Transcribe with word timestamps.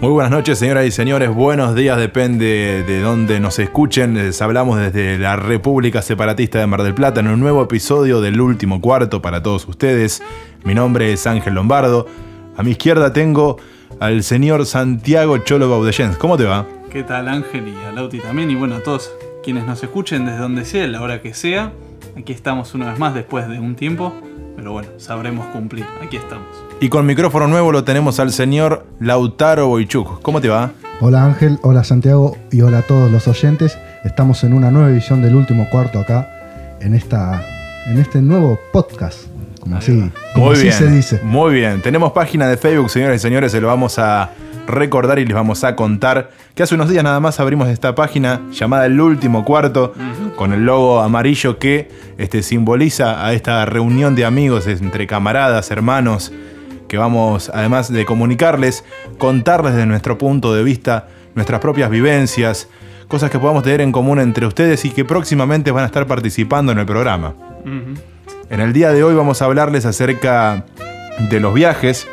Muy 0.00 0.12
buenas 0.12 0.30
noches, 0.30 0.58
señoras 0.58 0.86
y 0.86 0.90
señores. 0.92 1.28
Buenos 1.28 1.74
días, 1.74 1.98
depende 1.98 2.82
de 2.86 3.00
dónde 3.02 3.38
nos 3.38 3.58
escuchen. 3.58 4.14
Les 4.14 4.40
hablamos 4.40 4.78
desde 4.78 5.18
la 5.18 5.36
República 5.36 6.00
Separatista 6.00 6.58
de 6.58 6.66
Mar 6.66 6.82
del 6.82 6.94
Plata 6.94 7.20
en 7.20 7.28
un 7.28 7.38
nuevo 7.38 7.62
episodio 7.62 8.22
del 8.22 8.40
último 8.40 8.80
cuarto 8.80 9.20
para 9.20 9.42
todos 9.42 9.68
ustedes. 9.68 10.22
Mi 10.64 10.74
nombre 10.74 11.12
es 11.12 11.26
Ángel 11.26 11.52
Lombardo. 11.52 12.06
A 12.56 12.62
mi 12.62 12.70
izquierda 12.70 13.12
tengo 13.12 13.58
al 14.00 14.22
señor 14.22 14.64
Santiago 14.64 15.36
Cholo 15.36 15.68
Baudellens. 15.68 16.16
¿Cómo 16.16 16.38
te 16.38 16.44
va? 16.44 16.66
¿Qué 16.90 17.02
tal 17.02 17.28
Ángel 17.28 17.68
y 17.68 17.76
a 17.84 17.92
Lauti 17.92 18.20
también? 18.20 18.50
Y 18.50 18.54
bueno, 18.54 18.76
a 18.76 18.80
todos 18.80 19.12
quienes 19.44 19.66
nos 19.66 19.82
escuchen 19.82 20.24
desde 20.24 20.38
donde 20.38 20.64
sea, 20.64 20.86
la 20.86 21.02
hora 21.02 21.20
que 21.20 21.34
sea. 21.34 21.72
Aquí 22.16 22.32
estamos 22.32 22.72
una 22.74 22.88
vez 22.88 22.98
más 22.98 23.12
después 23.12 23.50
de 23.50 23.60
un 23.60 23.76
tiempo. 23.76 24.14
Pero 24.60 24.72
bueno, 24.72 24.90
sabremos 24.98 25.46
cumplir. 25.46 25.86
Aquí 26.02 26.18
estamos. 26.18 26.46
Y 26.82 26.90
con 26.90 27.06
micrófono 27.06 27.48
nuevo 27.48 27.72
lo 27.72 27.82
tenemos 27.82 28.20
al 28.20 28.30
señor 28.30 28.84
Lautaro 29.00 29.68
Boichuk. 29.68 30.20
¿Cómo 30.20 30.42
te 30.42 30.50
va? 30.50 30.72
Hola 31.00 31.24
Ángel, 31.24 31.58
hola 31.62 31.82
Santiago 31.82 32.36
y 32.52 32.60
hola 32.60 32.80
a 32.80 32.82
todos 32.82 33.10
los 33.10 33.26
oyentes. 33.26 33.78
Estamos 34.04 34.44
en 34.44 34.52
una 34.52 34.70
nueva 34.70 34.90
edición 34.90 35.22
del 35.22 35.34
último 35.34 35.66
cuarto 35.70 35.98
acá, 35.98 36.76
en, 36.82 36.92
esta, 36.92 37.42
en 37.86 37.98
este 37.98 38.20
nuevo 38.20 38.60
podcast. 38.70 39.28
Como 39.60 39.76
así, 39.76 40.12
como 40.34 40.48
Muy 40.48 40.56
así 40.56 40.64
bien. 40.64 40.74
se 40.74 40.90
dice. 40.90 41.20
Muy 41.24 41.54
bien. 41.54 41.80
Tenemos 41.80 42.12
página 42.12 42.46
de 42.46 42.58
Facebook, 42.58 42.90
señoras 42.90 43.16
y 43.16 43.18
señores, 43.18 43.52
se 43.52 43.62
lo 43.62 43.68
vamos 43.68 43.98
a 43.98 44.28
recordar 44.66 45.18
y 45.18 45.24
les 45.24 45.34
vamos 45.34 45.64
a 45.64 45.76
contar 45.76 46.30
que 46.54 46.62
hace 46.62 46.74
unos 46.74 46.88
días 46.88 47.04
nada 47.04 47.20
más 47.20 47.40
abrimos 47.40 47.68
esta 47.68 47.94
página 47.94 48.40
llamada 48.52 48.86
El 48.86 49.00
Último 49.00 49.44
Cuarto, 49.44 49.94
con 50.36 50.52
el 50.52 50.64
logo 50.64 51.00
amarillo 51.00 51.58
que 51.58 51.88
este, 52.18 52.42
simboliza 52.42 53.24
a 53.24 53.32
esta 53.32 53.64
reunión 53.66 54.14
de 54.14 54.24
amigos 54.24 54.66
entre 54.66 55.06
camaradas, 55.06 55.70
hermanos, 55.70 56.32
que 56.88 56.96
vamos, 56.98 57.50
además 57.54 57.92
de 57.92 58.04
comunicarles, 58.04 58.84
contarles 59.18 59.74
de 59.74 59.86
nuestro 59.86 60.18
punto 60.18 60.54
de 60.54 60.64
vista, 60.64 61.08
nuestras 61.34 61.60
propias 61.60 61.90
vivencias, 61.90 62.68
cosas 63.08 63.30
que 63.30 63.38
podamos 63.38 63.62
tener 63.62 63.80
en 63.80 63.92
común 63.92 64.20
entre 64.20 64.46
ustedes 64.46 64.84
y 64.84 64.90
que 64.90 65.04
próximamente 65.04 65.70
van 65.70 65.84
a 65.84 65.86
estar 65.86 66.06
participando 66.06 66.72
en 66.72 66.78
el 66.78 66.86
programa. 66.86 67.34
En 68.50 68.60
el 68.60 68.72
día 68.72 68.92
de 68.92 69.04
hoy 69.04 69.14
vamos 69.14 69.42
a 69.42 69.44
hablarles 69.44 69.84
acerca 69.84 70.64
de 71.28 71.40
los 71.40 71.54
viajes 71.54 72.08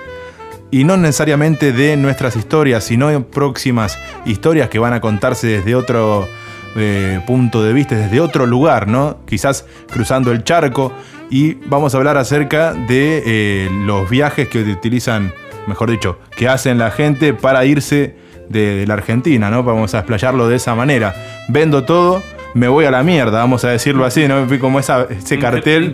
y 0.71 0.83
no 0.83 0.97
necesariamente 0.97 1.71
de 1.71 1.97
nuestras 1.97 2.35
historias, 2.35 2.83
sino 2.83 3.07
de 3.07 3.19
próximas 3.19 3.97
historias 4.25 4.69
que 4.69 4.79
van 4.79 4.93
a 4.93 5.01
contarse 5.01 5.47
desde 5.47 5.75
otro 5.75 6.27
eh, 6.75 7.21
punto 7.25 7.63
de 7.63 7.73
vista, 7.73 7.95
desde 7.95 8.19
otro 8.19 8.45
lugar, 8.45 8.87
¿no? 8.87 9.19
Quizás 9.25 9.65
cruzando 9.91 10.31
el 10.31 10.43
charco 10.43 10.93
y 11.29 11.55
vamos 11.65 11.93
a 11.93 11.97
hablar 11.97 12.17
acerca 12.17 12.73
de 12.73 13.23
eh, 13.25 13.69
los 13.85 14.09
viajes 14.09 14.47
que 14.47 14.61
utilizan, 14.63 15.33
mejor 15.67 15.89
dicho, 15.89 16.19
que 16.35 16.47
hacen 16.47 16.77
la 16.77 16.91
gente 16.91 17.33
para 17.33 17.65
irse 17.65 18.15
de, 18.49 18.75
de 18.75 18.87
la 18.87 18.95
Argentina, 18.95 19.49
¿no? 19.49 19.63
Vamos 19.63 19.95
a 19.95 19.99
explayarlo 19.99 20.47
de 20.47 20.57
esa 20.57 20.75
manera. 20.75 21.15
Vendo 21.49 21.83
todo, 21.83 22.21
me 22.53 22.67
voy 22.67 22.85
a 22.85 22.91
la 22.91 23.03
mierda, 23.03 23.39
vamos 23.39 23.63
a 23.63 23.69
decirlo 23.69 24.05
así, 24.05 24.27
¿no? 24.27 24.47
Como 24.59 24.79
esa, 24.79 25.07
ese 25.09 25.35
En 25.35 25.41
cartel. 25.41 25.83
En. 25.85 25.93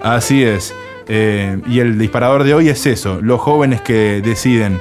Así 0.00 0.42
es. 0.42 0.74
Eh, 1.08 1.60
y 1.68 1.80
el 1.80 1.98
disparador 1.98 2.44
de 2.44 2.54
hoy 2.54 2.68
es 2.68 2.86
eso, 2.86 3.18
los 3.20 3.40
jóvenes 3.40 3.80
que 3.82 4.22
deciden 4.24 4.78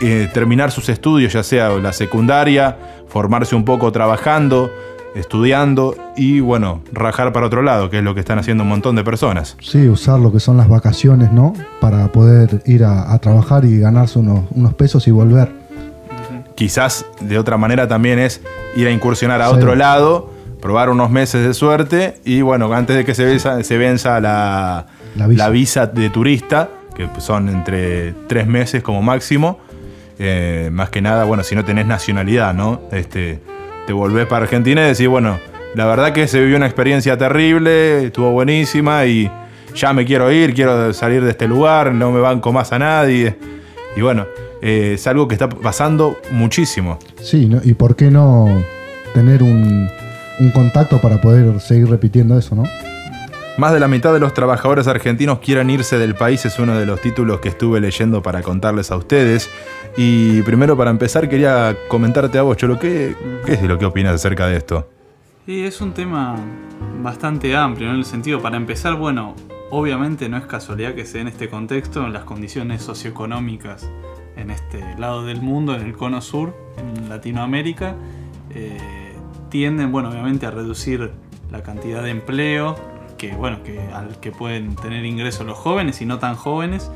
eh, 0.00 0.28
terminar 0.32 0.70
sus 0.70 0.88
estudios, 0.88 1.32
ya 1.32 1.42
sea 1.42 1.70
la 1.70 1.92
secundaria, 1.92 2.76
formarse 3.08 3.56
un 3.56 3.64
poco 3.64 3.90
trabajando, 3.90 4.70
estudiando 5.16 5.96
y 6.16 6.38
bueno, 6.40 6.82
rajar 6.92 7.32
para 7.32 7.46
otro 7.46 7.62
lado, 7.62 7.90
que 7.90 7.98
es 7.98 8.04
lo 8.04 8.14
que 8.14 8.20
están 8.20 8.38
haciendo 8.38 8.62
un 8.62 8.68
montón 8.68 8.94
de 8.94 9.02
personas. 9.02 9.56
Sí, 9.60 9.88
usar 9.88 10.20
lo 10.20 10.30
que 10.32 10.38
son 10.38 10.56
las 10.56 10.68
vacaciones, 10.68 11.32
¿no? 11.32 11.54
Para 11.80 12.06
poder 12.12 12.62
ir 12.66 12.84
a, 12.84 13.12
a 13.12 13.18
trabajar 13.18 13.64
y 13.64 13.80
ganarse 13.80 14.20
unos, 14.20 14.44
unos 14.52 14.74
pesos 14.74 15.08
y 15.08 15.10
volver. 15.10 15.50
Quizás 16.54 17.04
de 17.20 17.38
otra 17.38 17.56
manera 17.56 17.86
también 17.88 18.18
es 18.18 18.40
ir 18.76 18.86
a 18.86 18.90
incursionar 18.90 19.40
a 19.42 19.48
Sí. 19.48 19.54
otro 19.56 19.74
lado, 19.74 20.30
probar 20.60 20.90
unos 20.90 21.10
meses 21.10 21.46
de 21.46 21.54
suerte 21.54 22.20
y 22.24 22.42
bueno, 22.42 22.72
antes 22.72 22.96
de 22.96 23.04
que 23.04 23.14
se 23.14 23.24
venza, 23.24 23.62
se 23.62 23.78
venza 23.78 24.20
la, 24.20 24.86
La 25.18 25.26
visa. 25.26 25.44
la 25.44 25.50
visa 25.50 25.86
de 25.86 26.10
turista, 26.10 26.70
que 26.94 27.08
son 27.18 27.48
entre 27.48 28.14
tres 28.26 28.46
meses 28.46 28.82
como 28.82 29.02
máximo, 29.02 29.58
eh, 30.18 30.70
más 30.72 30.90
que 30.90 31.00
nada, 31.00 31.24
bueno, 31.24 31.44
si 31.44 31.54
no 31.54 31.64
tenés 31.64 31.86
nacionalidad, 31.86 32.54
¿no? 32.54 32.80
Este, 32.90 33.40
te 33.86 33.92
volvés 33.92 34.26
para 34.26 34.44
Argentina 34.44 34.84
y 34.84 34.88
decís, 34.88 35.06
bueno, 35.06 35.38
la 35.74 35.86
verdad 35.86 36.12
que 36.12 36.26
se 36.26 36.40
vivió 36.40 36.56
una 36.56 36.66
experiencia 36.66 37.16
terrible, 37.16 38.06
estuvo 38.06 38.32
buenísima 38.32 39.06
y 39.06 39.30
ya 39.74 39.92
me 39.92 40.04
quiero 40.04 40.32
ir, 40.32 40.54
quiero 40.54 40.92
salir 40.92 41.22
de 41.22 41.30
este 41.30 41.46
lugar, 41.46 41.92
no 41.92 42.10
me 42.10 42.20
banco 42.20 42.52
más 42.52 42.72
a 42.72 42.78
nadie. 42.78 43.36
Y 43.96 44.00
bueno, 44.00 44.26
eh, 44.60 44.92
es 44.94 45.06
algo 45.06 45.28
que 45.28 45.34
está 45.34 45.48
pasando 45.48 46.16
muchísimo. 46.32 46.98
Sí, 47.22 47.46
¿no? 47.46 47.60
y 47.62 47.74
por 47.74 47.94
qué 47.94 48.10
no 48.10 48.62
tener 49.14 49.42
un, 49.42 49.88
un 50.40 50.50
contacto 50.50 51.00
para 51.00 51.20
poder 51.20 51.60
seguir 51.60 51.88
repitiendo 51.88 52.38
eso, 52.38 52.54
¿no? 52.54 52.64
Más 53.58 53.72
de 53.72 53.80
la 53.80 53.88
mitad 53.88 54.12
de 54.12 54.20
los 54.20 54.34
trabajadores 54.34 54.86
argentinos 54.86 55.40
quieren 55.40 55.68
irse 55.68 55.98
del 55.98 56.14
país, 56.14 56.46
es 56.46 56.60
uno 56.60 56.78
de 56.78 56.86
los 56.86 57.00
títulos 57.00 57.40
que 57.40 57.48
estuve 57.48 57.80
leyendo 57.80 58.22
para 58.22 58.40
contarles 58.40 58.92
a 58.92 58.96
ustedes. 58.96 59.50
Y 59.96 60.42
primero 60.42 60.76
para 60.76 60.92
empezar 60.92 61.28
quería 61.28 61.76
comentarte 61.88 62.38
a 62.38 62.42
vos, 62.42 62.56
Cholo, 62.56 62.78
¿qué, 62.78 63.16
es 63.48 63.60
de 63.60 63.66
lo 63.66 63.76
que 63.76 63.84
opinas 63.84 64.14
acerca 64.14 64.46
de 64.46 64.58
esto? 64.58 64.88
Y 65.44 65.62
es 65.62 65.80
un 65.80 65.92
tema 65.92 66.36
bastante 67.02 67.56
amplio. 67.56 67.90
En 67.90 67.96
el 67.96 68.04
sentido, 68.04 68.40
para 68.40 68.56
empezar, 68.56 68.94
bueno, 68.94 69.34
obviamente 69.72 70.28
no 70.28 70.36
es 70.36 70.46
casualidad 70.46 70.94
que 70.94 71.04
se 71.04 71.18
en 71.18 71.26
este 71.26 71.48
contexto, 71.48 72.06
en 72.06 72.12
las 72.12 72.22
condiciones 72.22 72.82
socioeconómicas 72.82 73.90
en 74.36 74.52
este 74.52 74.84
lado 75.00 75.24
del 75.24 75.42
mundo, 75.42 75.74
en 75.74 75.80
el 75.80 75.96
cono 75.96 76.20
sur, 76.20 76.54
en 76.76 77.08
Latinoamérica, 77.08 77.96
eh, 78.54 78.78
tienden, 79.48 79.90
bueno, 79.90 80.10
obviamente 80.10 80.46
a 80.46 80.52
reducir 80.52 81.10
la 81.50 81.64
cantidad 81.64 82.04
de 82.04 82.10
empleo 82.10 82.97
que, 83.18 83.34
bueno, 83.34 83.62
que, 83.62 83.78
al 83.80 84.18
que 84.20 84.32
pueden 84.32 84.76
tener 84.76 85.04
ingresos 85.04 85.46
los 85.46 85.58
jóvenes 85.58 86.00
y 86.00 86.06
no 86.06 86.18
tan 86.18 86.36
jóvenes. 86.36 86.90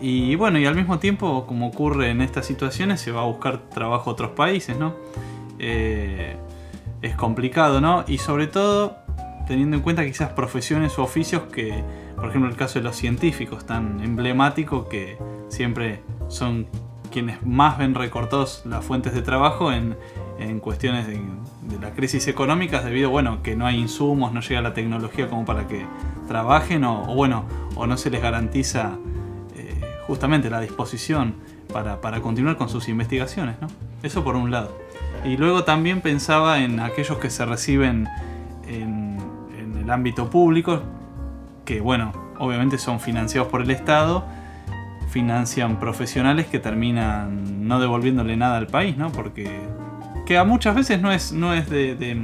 Y 0.00 0.36
bueno, 0.36 0.58
y 0.58 0.66
al 0.66 0.76
mismo 0.76 0.98
tiempo, 0.98 1.44
como 1.46 1.68
ocurre 1.68 2.10
en 2.10 2.22
estas 2.22 2.46
situaciones, 2.46 3.00
se 3.00 3.10
va 3.10 3.22
a 3.22 3.24
buscar 3.24 3.68
trabajo 3.68 4.08
a 4.08 4.12
otros 4.14 4.30
países, 4.30 4.78
¿no? 4.78 4.94
Eh, 5.58 6.36
es 7.02 7.16
complicado, 7.16 7.80
¿no? 7.80 8.04
Y 8.06 8.18
sobre 8.18 8.46
todo 8.46 8.96
teniendo 9.46 9.76
en 9.76 9.82
cuenta 9.82 10.04
quizás 10.04 10.30
profesiones 10.30 10.98
o 10.98 11.02
oficios 11.02 11.42
que, 11.44 11.82
por 12.16 12.28
ejemplo, 12.28 12.50
el 12.50 12.56
caso 12.56 12.78
de 12.78 12.84
los 12.84 12.96
científicos, 12.96 13.66
tan 13.66 14.00
emblemático 14.00 14.88
que 14.88 15.16
siempre 15.48 16.02
son 16.28 16.66
quienes 17.10 17.42
más 17.44 17.78
ven 17.78 17.94
recortados 17.94 18.62
las 18.66 18.84
fuentes 18.84 19.14
de 19.14 19.22
trabajo 19.22 19.72
en, 19.72 19.96
en 20.38 20.60
cuestiones 20.60 21.06
de, 21.06 21.20
de 21.62 21.78
la 21.80 21.90
crisis 21.92 22.28
económicas 22.28 22.84
debido, 22.84 23.10
bueno, 23.10 23.42
que 23.42 23.56
no 23.56 23.66
hay 23.66 23.76
insumos, 23.78 24.32
no 24.32 24.40
llega 24.40 24.60
la 24.60 24.74
tecnología 24.74 25.28
como 25.28 25.44
para 25.44 25.66
que 25.66 25.84
trabajen 26.26 26.84
o, 26.84 27.10
o 27.10 27.14
bueno, 27.14 27.44
o 27.74 27.86
no 27.86 27.96
se 27.96 28.10
les 28.10 28.22
garantiza 28.22 28.96
eh, 29.56 29.80
justamente 30.06 30.48
la 30.50 30.60
disposición 30.60 31.34
para, 31.72 32.00
para 32.00 32.20
continuar 32.20 32.56
con 32.56 32.68
sus 32.68 32.88
investigaciones, 32.88 33.56
¿no? 33.60 33.68
Eso 34.02 34.22
por 34.22 34.36
un 34.36 34.50
lado. 34.50 34.76
Y 35.24 35.36
luego 35.36 35.64
también 35.64 36.00
pensaba 36.00 36.60
en 36.60 36.80
aquellos 36.80 37.18
que 37.18 37.30
se 37.30 37.44
reciben 37.44 38.06
en, 38.68 39.18
en 39.58 39.76
el 39.76 39.90
ámbito 39.90 40.30
público, 40.30 40.82
que 41.64 41.80
bueno, 41.80 42.12
obviamente 42.38 42.78
son 42.78 43.00
financiados 43.00 43.48
por 43.48 43.62
el 43.62 43.70
Estado, 43.70 44.24
financian 45.10 45.80
profesionales 45.80 46.46
que 46.46 46.58
terminan 46.58 47.66
no 47.66 47.80
devolviéndole 47.80 48.36
nada 48.36 48.58
al 48.58 48.68
país, 48.68 48.96
¿no? 48.96 49.10
Porque 49.10 49.60
que 50.28 50.36
a 50.36 50.44
muchas 50.44 50.74
veces 50.74 51.00
no 51.00 51.10
es, 51.10 51.32
no 51.32 51.54
es 51.54 51.70
de, 51.70 51.94
de, 51.96 52.14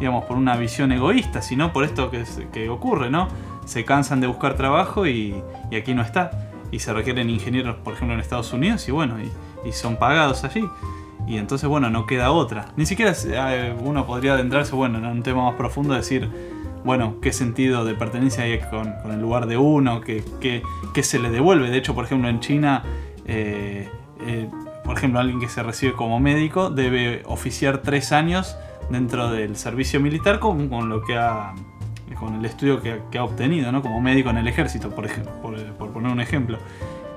digamos, 0.00 0.24
por 0.24 0.36
una 0.36 0.56
visión 0.56 0.90
egoísta, 0.90 1.42
sino 1.42 1.72
por 1.72 1.84
esto 1.84 2.10
que, 2.10 2.24
que 2.52 2.68
ocurre, 2.68 3.08
¿no? 3.08 3.28
Se 3.66 3.84
cansan 3.84 4.20
de 4.20 4.26
buscar 4.26 4.54
trabajo 4.54 5.06
y, 5.06 5.32
aquí 5.76 5.94
no 5.94 6.02
está. 6.02 6.50
Y 6.72 6.80
se 6.80 6.92
requieren 6.92 7.30
ingenieros, 7.30 7.76
por 7.76 7.94
ejemplo, 7.94 8.14
en 8.14 8.20
Estados 8.20 8.52
Unidos 8.52 8.88
y 8.88 8.90
bueno, 8.90 9.14
y, 9.64 9.72
son 9.72 9.94
pagados 9.96 10.42
allí. 10.42 10.68
Y 11.28 11.36
entonces, 11.36 11.68
bueno, 11.68 11.88
no 11.88 12.04
queda 12.04 12.32
otra. 12.32 12.66
Ni 12.76 12.84
siquiera 12.84 13.12
eh, 13.26 13.76
uno 13.80 14.06
podría 14.06 14.32
adentrarse, 14.34 14.74
bueno, 14.74 14.98
en 14.98 15.06
un 15.06 15.22
tema 15.22 15.44
más 15.44 15.54
profundo, 15.54 15.94
decir, 15.94 16.28
bueno, 16.84 17.20
qué 17.22 17.32
sentido 17.32 17.84
de 17.84 17.94
pertenencia 17.94 18.42
hay 18.42 18.58
con, 18.58 18.92
con 19.02 19.12
el 19.12 19.20
lugar 19.20 19.46
de 19.46 19.56
uno, 19.56 20.00
qué, 20.00 20.24
qué- 20.40 20.62
qué 20.92 21.02
se 21.04 21.20
le 21.20 21.30
devuelve. 21.30 21.70
De 21.70 21.78
hecho, 21.78 21.94
por 21.94 22.06
ejemplo, 22.06 22.28
en 22.28 22.40
China, 22.40 22.82
eh, 23.24 23.88
eh, 24.26 24.48
por 24.86 24.96
ejemplo, 24.96 25.18
alguien 25.20 25.40
que 25.40 25.48
se 25.48 25.62
recibe 25.62 25.92
como 25.92 26.20
médico 26.20 26.70
debe 26.70 27.22
oficiar 27.26 27.78
tres 27.78 28.12
años 28.12 28.56
dentro 28.88 29.30
del 29.30 29.56
servicio 29.56 30.00
militar 30.00 30.38
con, 30.38 30.88
lo 30.88 31.02
que 31.02 31.16
ha 31.16 31.54
con 32.18 32.36
el 32.36 32.44
estudio 32.44 32.80
que, 32.80 33.18
ha 33.18 33.24
obtenido, 33.24 33.72
¿no? 33.72 33.82
Como 33.82 34.00
médico 34.00 34.30
en 34.30 34.38
el 34.38 34.46
ejército, 34.46 34.90
por, 34.90 35.04
ejemplo, 35.04 35.32
por, 35.42 35.90
poner 35.90 36.12
un 36.12 36.20
ejemplo. 36.20 36.58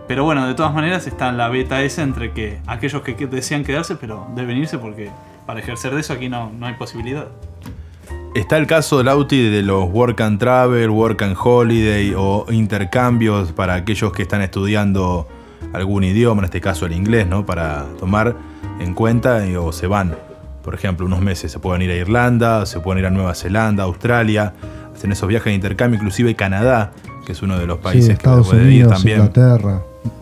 Pero 0.08 0.24
bueno, 0.24 0.48
de 0.48 0.56
todas 0.56 0.74
maneras 0.74 1.06
está 1.06 1.32
la 1.32 1.48
beta 1.48 1.84
esa 1.84 2.02
entre 2.02 2.32
que 2.34 2.60
aquellos 2.66 3.04
que 3.04 3.14
desean 3.28 3.64
quedarse, 3.64 3.96
pero 3.96 4.28
deben 4.36 4.58
irse 4.58 4.80
porque 4.80 5.12
para 5.46 5.60
ejercer 5.60 5.94
de 5.94 6.02
eso 6.02 6.14
aquí 6.14 6.28
no, 6.28 6.52
no 6.52 6.66
hay 6.66 6.74
posibilidad. 6.74 7.28
Está 8.34 8.58
el 8.58 8.66
caso, 8.66 9.04
Lauti, 9.04 9.50
de 9.50 9.62
los 9.62 9.90
work 9.92 10.22
and 10.22 10.40
travel, 10.40 10.90
work 10.90 11.22
and 11.22 11.36
holiday 11.40 12.14
o 12.18 12.46
intercambios 12.50 13.52
para 13.52 13.76
aquellos 13.76 14.12
que 14.12 14.24
están 14.24 14.42
estudiando 14.42 15.28
algún 15.74 16.04
idioma, 16.04 16.40
en 16.42 16.46
este 16.46 16.62
caso 16.62 16.86
el 16.86 16.94
inglés, 16.94 17.28
¿no? 17.28 17.46
Para 17.46 17.86
tomar 18.00 18.36
en 18.80 18.94
cuenta 18.94 19.46
y- 19.48 19.56
o 19.56 19.72
se 19.72 19.88
van. 19.88 20.16
Por 20.64 20.74
ejemplo, 20.76 21.06
unos 21.06 21.22
meses 21.22 21.52
se 21.52 21.60
pueden 21.60 21.82
ir 21.82 21.92
a 21.92 21.96
Irlanda, 21.96 22.66
se 22.66 22.80
pueden 22.80 23.00
ir 23.00 23.06
a 23.06 23.10
Nueva 23.10 23.34
Zelanda, 23.36 23.84
Australia, 23.84 24.54
hacen 24.96 25.12
esos 25.12 25.28
viajes 25.30 25.46
de 25.46 25.56
intercambio, 25.56 25.98
inclusive 25.98 26.36
Canadá, 26.36 26.92
que 27.26 27.32
es 27.32 27.42
uno 27.42 27.58
de 27.58 27.66
los 27.66 27.78
países 27.80 28.04
sí, 28.06 28.10
que 28.10 28.14
Estados 28.14 28.48
puede 28.48 28.62
ir 28.64 28.68
Unidos, 28.68 28.94
también. 28.94 29.18
Inglaterra. 29.20 29.82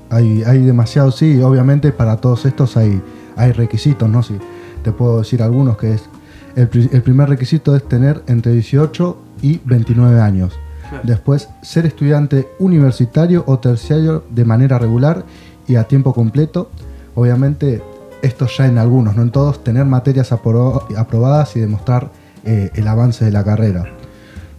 Hay, 0.10 0.44
hay 0.44 0.60
demasiado, 0.60 1.12
sí, 1.12 1.42
obviamente 1.42 1.92
para 1.92 2.18
todos 2.18 2.46
estos 2.46 2.78
hay, 2.78 3.02
hay 3.36 3.52
requisitos, 3.52 4.08
¿no? 4.10 4.24
Sí, 4.24 4.38
te 4.84 4.92
puedo 4.92 5.20
decir 5.20 5.42
algunos 5.42 5.78
que 5.78 5.94
es, 5.96 6.10
el 6.56 6.68
primer 7.04 7.30
requisito 7.30 7.76
es 7.76 7.88
tener 7.88 8.24
entre 8.28 8.52
18 8.54 9.18
y 9.42 9.60
29 9.66 10.20
años. 10.22 10.58
Después, 11.04 11.50
ser 11.62 11.86
estudiante 11.86 12.48
universitario 12.60 13.44
o 13.48 13.60
terciario 13.60 14.24
de 14.30 14.46
manera 14.46 14.80
regular 14.80 15.26
y 15.68 15.76
a 15.76 15.84
tiempo 15.86 16.14
completo. 16.14 16.70
Obviamente, 17.16 17.82
esto 18.22 18.48
ya 18.48 18.66
en 18.68 18.78
algunos, 18.78 19.16
no 19.16 19.22
en 19.22 19.32
todos, 19.32 19.64
tener 19.64 19.86
materias 19.86 20.32
apro- 20.32 20.84
aprobadas 20.98 21.56
y 21.56 21.60
demostrar 21.60 22.10
eh, 22.46 22.72
el 22.76 22.88
avance 22.88 23.26
de 23.26 23.32
la 23.32 23.44
carrera. 23.44 23.86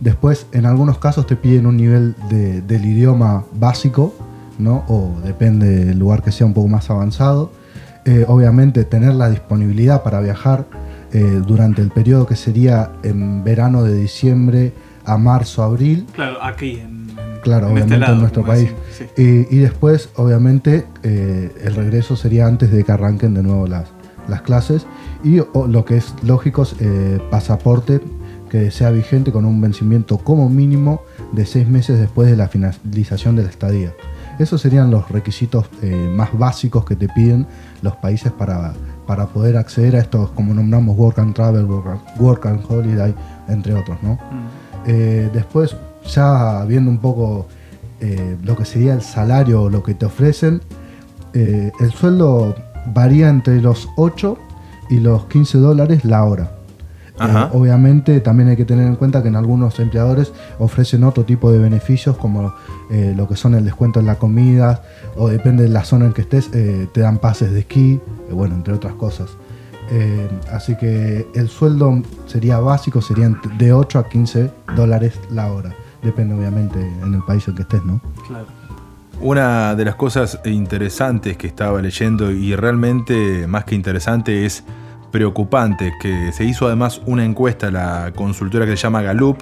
Después, 0.01 0.47
en 0.53 0.67
algunos 0.67 0.99
casos 0.99 1.27
te 1.27 1.35
piden 1.37 1.67
un 1.67 1.77
nivel 1.77 2.15
de- 2.29 2.61
del 2.63 2.85
idioma 2.85 3.45
básico, 3.55 4.15
¿no? 4.59 4.85
O 4.89 5.13
depende 5.25 5.87
del 5.87 5.99
lugar 5.99 6.23
que 6.23 6.31
sea 6.31 6.47
un 6.47 6.55
poco 6.55 6.69
más 6.69 6.91
avanzado. 6.91 7.51
Eh, 8.05 8.25
obviamente, 8.29 8.85
tener 8.85 9.15
la 9.15 9.29
disponibilidad 9.31 10.03
para 10.03 10.21
viajar 10.21 10.67
eh, 11.13 11.43
durante 11.47 11.81
el 11.81 11.91
periodo 11.91 12.27
que 12.27 12.37
sería 12.37 12.93
en 13.03 13.43
verano 13.43 13.83
de 13.83 13.95
diciembre 13.95 14.73
a 15.09 15.19
marzo, 15.19 15.63
abril. 15.63 16.07
Claro, 16.13 16.43
aquí 16.43 16.81
en, 16.81 17.09
Claro, 17.43 17.69
en 17.69 17.79
este 17.79 17.85
obviamente 17.85 17.99
lado, 17.99 18.13
en 18.15 18.21
nuestro 18.21 18.45
país. 18.45 18.71
sí. 18.97 19.05
Y, 19.17 19.57
y 19.57 19.59
después, 19.59 20.11
obviamente, 20.17 20.87
eh, 21.03 21.55
el 21.65 21.75
regreso 21.75 22.17
sería 22.17 22.47
antes 22.47 22.71
de 22.71 22.85
que 22.85 22.93
arranquen 22.93 23.35
de 23.35 23.43
nuevo 23.43 23.67
las, 23.67 23.87
las 24.29 24.43
clases. 24.43 24.87
Y 25.25 25.41
o, 25.41 25.67
lo 25.67 25.85
que 25.85 25.97
es 25.97 26.15
lógico 26.23 26.63
es 26.63 26.75
eh, 26.81 27.21
pasaporte 27.31 28.01
que 28.49 28.71
sea 28.71 28.91
vigente 28.91 29.31
con 29.31 29.45
un 29.45 29.61
vencimiento 29.61 30.19
como 30.19 30.49
mínimo 30.49 31.03
de 31.33 31.45
seis 31.45 31.69
meses 31.69 31.99
después 31.99 32.31
de 32.31 32.37
la 32.37 32.49
finalización 32.49 33.37
de 33.37 33.43
la 33.45 33.51
estadía. 33.51 33.93
Esos 34.39 34.61
serían 34.61 34.91
los 34.91 35.11
requisitos 35.11 35.67
eh, 35.83 36.11
más 36.15 36.37
básicos 36.39 36.85
que 36.85 36.97
te 36.97 37.09
piden 37.09 37.47
los 37.83 37.97
países 37.97 38.33
para, 38.33 38.73
para 39.07 39.27
poder 39.27 39.57
acceder 39.57 39.97
a 39.97 39.99
estos, 39.99 40.31
como 40.31 40.55
nombramos, 40.55 40.97
Work 40.97 41.19
and 41.19 41.35
Travel, 41.35 41.65
Work 41.65 41.87
and, 41.89 42.21
work 42.21 42.47
and 42.47 42.65
Holiday, 42.69 43.15
entre 43.49 43.75
otros, 43.75 43.99
¿no? 44.03 44.15
Mm. 44.15 44.19
Eh, 44.87 45.31
después, 45.33 45.77
ya 46.07 46.65
viendo 46.65 46.91
un 46.91 46.99
poco 46.99 47.47
eh, 48.01 48.37
lo 48.43 48.57
que 48.57 48.65
sería 48.65 48.95
el 48.95 49.03
salario 49.03 49.63
o 49.63 49.71
lo 49.71 49.83
que 49.83 49.95
te 49.95 50.07
ofrecen, 50.07 50.61
eh, 51.35 51.71
el 51.81 51.91
sueldo 51.93 52.55
varía 52.95 53.29
entre 53.29 53.61
los 53.61 53.89
8 53.97 54.39
y 54.91 55.01
los 55.01 55.27
15 55.27 55.59
dólares 55.59 56.05
la 56.05 56.25
hora. 56.25 56.53
Eh, 57.21 57.49
obviamente 57.53 58.21
también 58.21 58.49
hay 58.49 58.57
que 58.57 58.65
tener 58.65 58.87
en 58.87 58.95
cuenta 58.95 59.23
que 59.23 59.29
en 59.29 59.37
algunos 59.37 59.81
empleadores 59.81 60.33
ofrecen 60.59 61.03
otro 61.03 61.25
tipo 61.25 61.51
de 61.51 61.59
beneficios 61.59 62.17
como 62.17 62.55
eh, 62.91 63.13
lo 63.17 63.27
que 63.27 63.35
son 63.35 63.55
el 63.55 63.65
descuento 63.65 63.99
en 63.99 64.07
la 64.07 64.17
comida 64.17 64.83
o 65.17 65.29
depende 65.29 65.65
de 65.65 65.69
la 65.69 65.85
zona 65.85 66.07
en 66.07 66.13
que 66.13 66.21
estés, 66.21 66.51
eh, 66.53 66.87
te 66.93 67.01
dan 67.01 67.19
pases 67.19 67.51
de 67.53 67.61
esquí, 67.61 68.01
bueno, 68.31 68.55
entre 68.55 68.75
otras 68.75 68.95
cosas. 68.95 69.31
Eh, 69.91 70.29
así 70.53 70.77
que 70.77 71.27
el 71.35 71.49
sueldo 71.49 72.03
sería 72.27 72.59
básico, 72.59 73.01
serían 73.01 73.41
de 73.57 73.73
8 73.73 73.99
a 73.99 74.09
15 74.09 74.51
dólares 74.77 75.19
la 75.31 75.53
hora. 75.53 75.75
Depende 76.03 76.35
obviamente 76.35 76.81
en 76.81 77.15
el 77.15 77.23
país 77.23 77.49
en 77.49 77.55
que 77.55 77.63
estés, 77.63 77.85
¿no? 77.85 78.01
Claro. 78.27 78.47
Una 79.21 79.75
de 79.75 79.85
las 79.85 79.97
cosas 79.97 80.39
interesantes 80.45 81.37
que 81.37 81.49
estaba 81.49 81.83
leyendo 81.83 82.31
y 82.31 82.55
realmente 82.55 83.49
más 83.49 83.65
que 83.65 83.75
interesante 83.75 84.47
es 84.47 84.63
preocupante 85.11 85.93
que 86.01 86.31
se 86.33 86.45
hizo 86.45 86.67
además 86.67 87.01
una 87.07 87.25
encuesta 87.25 87.69
a 87.69 87.71
la 87.71 88.13
consultora 88.15 88.65
que 88.65 88.77
se 88.77 88.83
llama 88.83 89.03
Gallup 89.03 89.39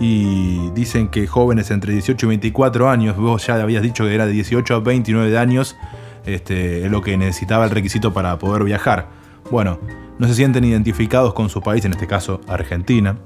y 0.00 0.70
dicen 0.70 1.08
que 1.08 1.26
jóvenes 1.26 1.70
entre 1.70 1.92
18 1.92 2.26
y 2.26 2.28
24 2.28 2.88
años, 2.88 3.16
vos 3.16 3.46
ya 3.46 3.54
habías 3.60 3.82
dicho 3.82 4.04
que 4.04 4.14
era 4.14 4.26
de 4.26 4.32
18 4.32 4.74
a 4.74 4.80
29 4.80 5.38
años, 5.38 5.76
este, 6.24 6.84
es 6.84 6.90
lo 6.90 7.00
que 7.00 7.16
necesitaba 7.16 7.64
el 7.64 7.70
requisito 7.70 8.12
para 8.12 8.38
poder 8.38 8.64
viajar. 8.64 9.17
Bueno, 9.50 9.78
no 10.18 10.26
se 10.26 10.34
sienten 10.34 10.64
identificados 10.64 11.32
con 11.34 11.48
su 11.48 11.60
país, 11.62 11.84
en 11.84 11.92
este 11.92 12.06
caso 12.06 12.40
Argentina, 12.48 13.16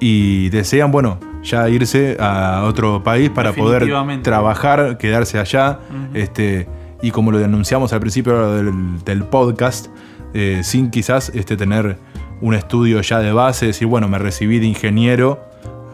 y 0.00 0.50
desean, 0.50 0.90
bueno, 0.90 1.18
ya 1.42 1.68
irse 1.68 2.16
a 2.20 2.64
otro 2.64 3.02
país 3.02 3.30
para 3.30 3.52
poder 3.52 3.86
trabajar, 4.22 4.98
quedarse 4.98 5.38
allá, 5.38 5.78
este, 6.14 6.68
y 7.00 7.10
como 7.10 7.30
lo 7.32 7.42
anunciamos 7.44 7.92
al 7.92 8.00
principio 8.00 8.52
del, 8.52 9.04
del 9.04 9.24
podcast, 9.24 9.88
eh, 10.34 10.60
sin 10.64 10.90
quizás 10.90 11.30
este, 11.34 11.56
tener 11.56 11.98
un 12.40 12.54
estudio 12.54 13.00
ya 13.00 13.20
de 13.20 13.32
base, 13.32 13.66
decir, 13.66 13.86
bueno, 13.86 14.08
me 14.08 14.18
recibí 14.18 14.58
de 14.58 14.66
ingeniero, 14.66 15.44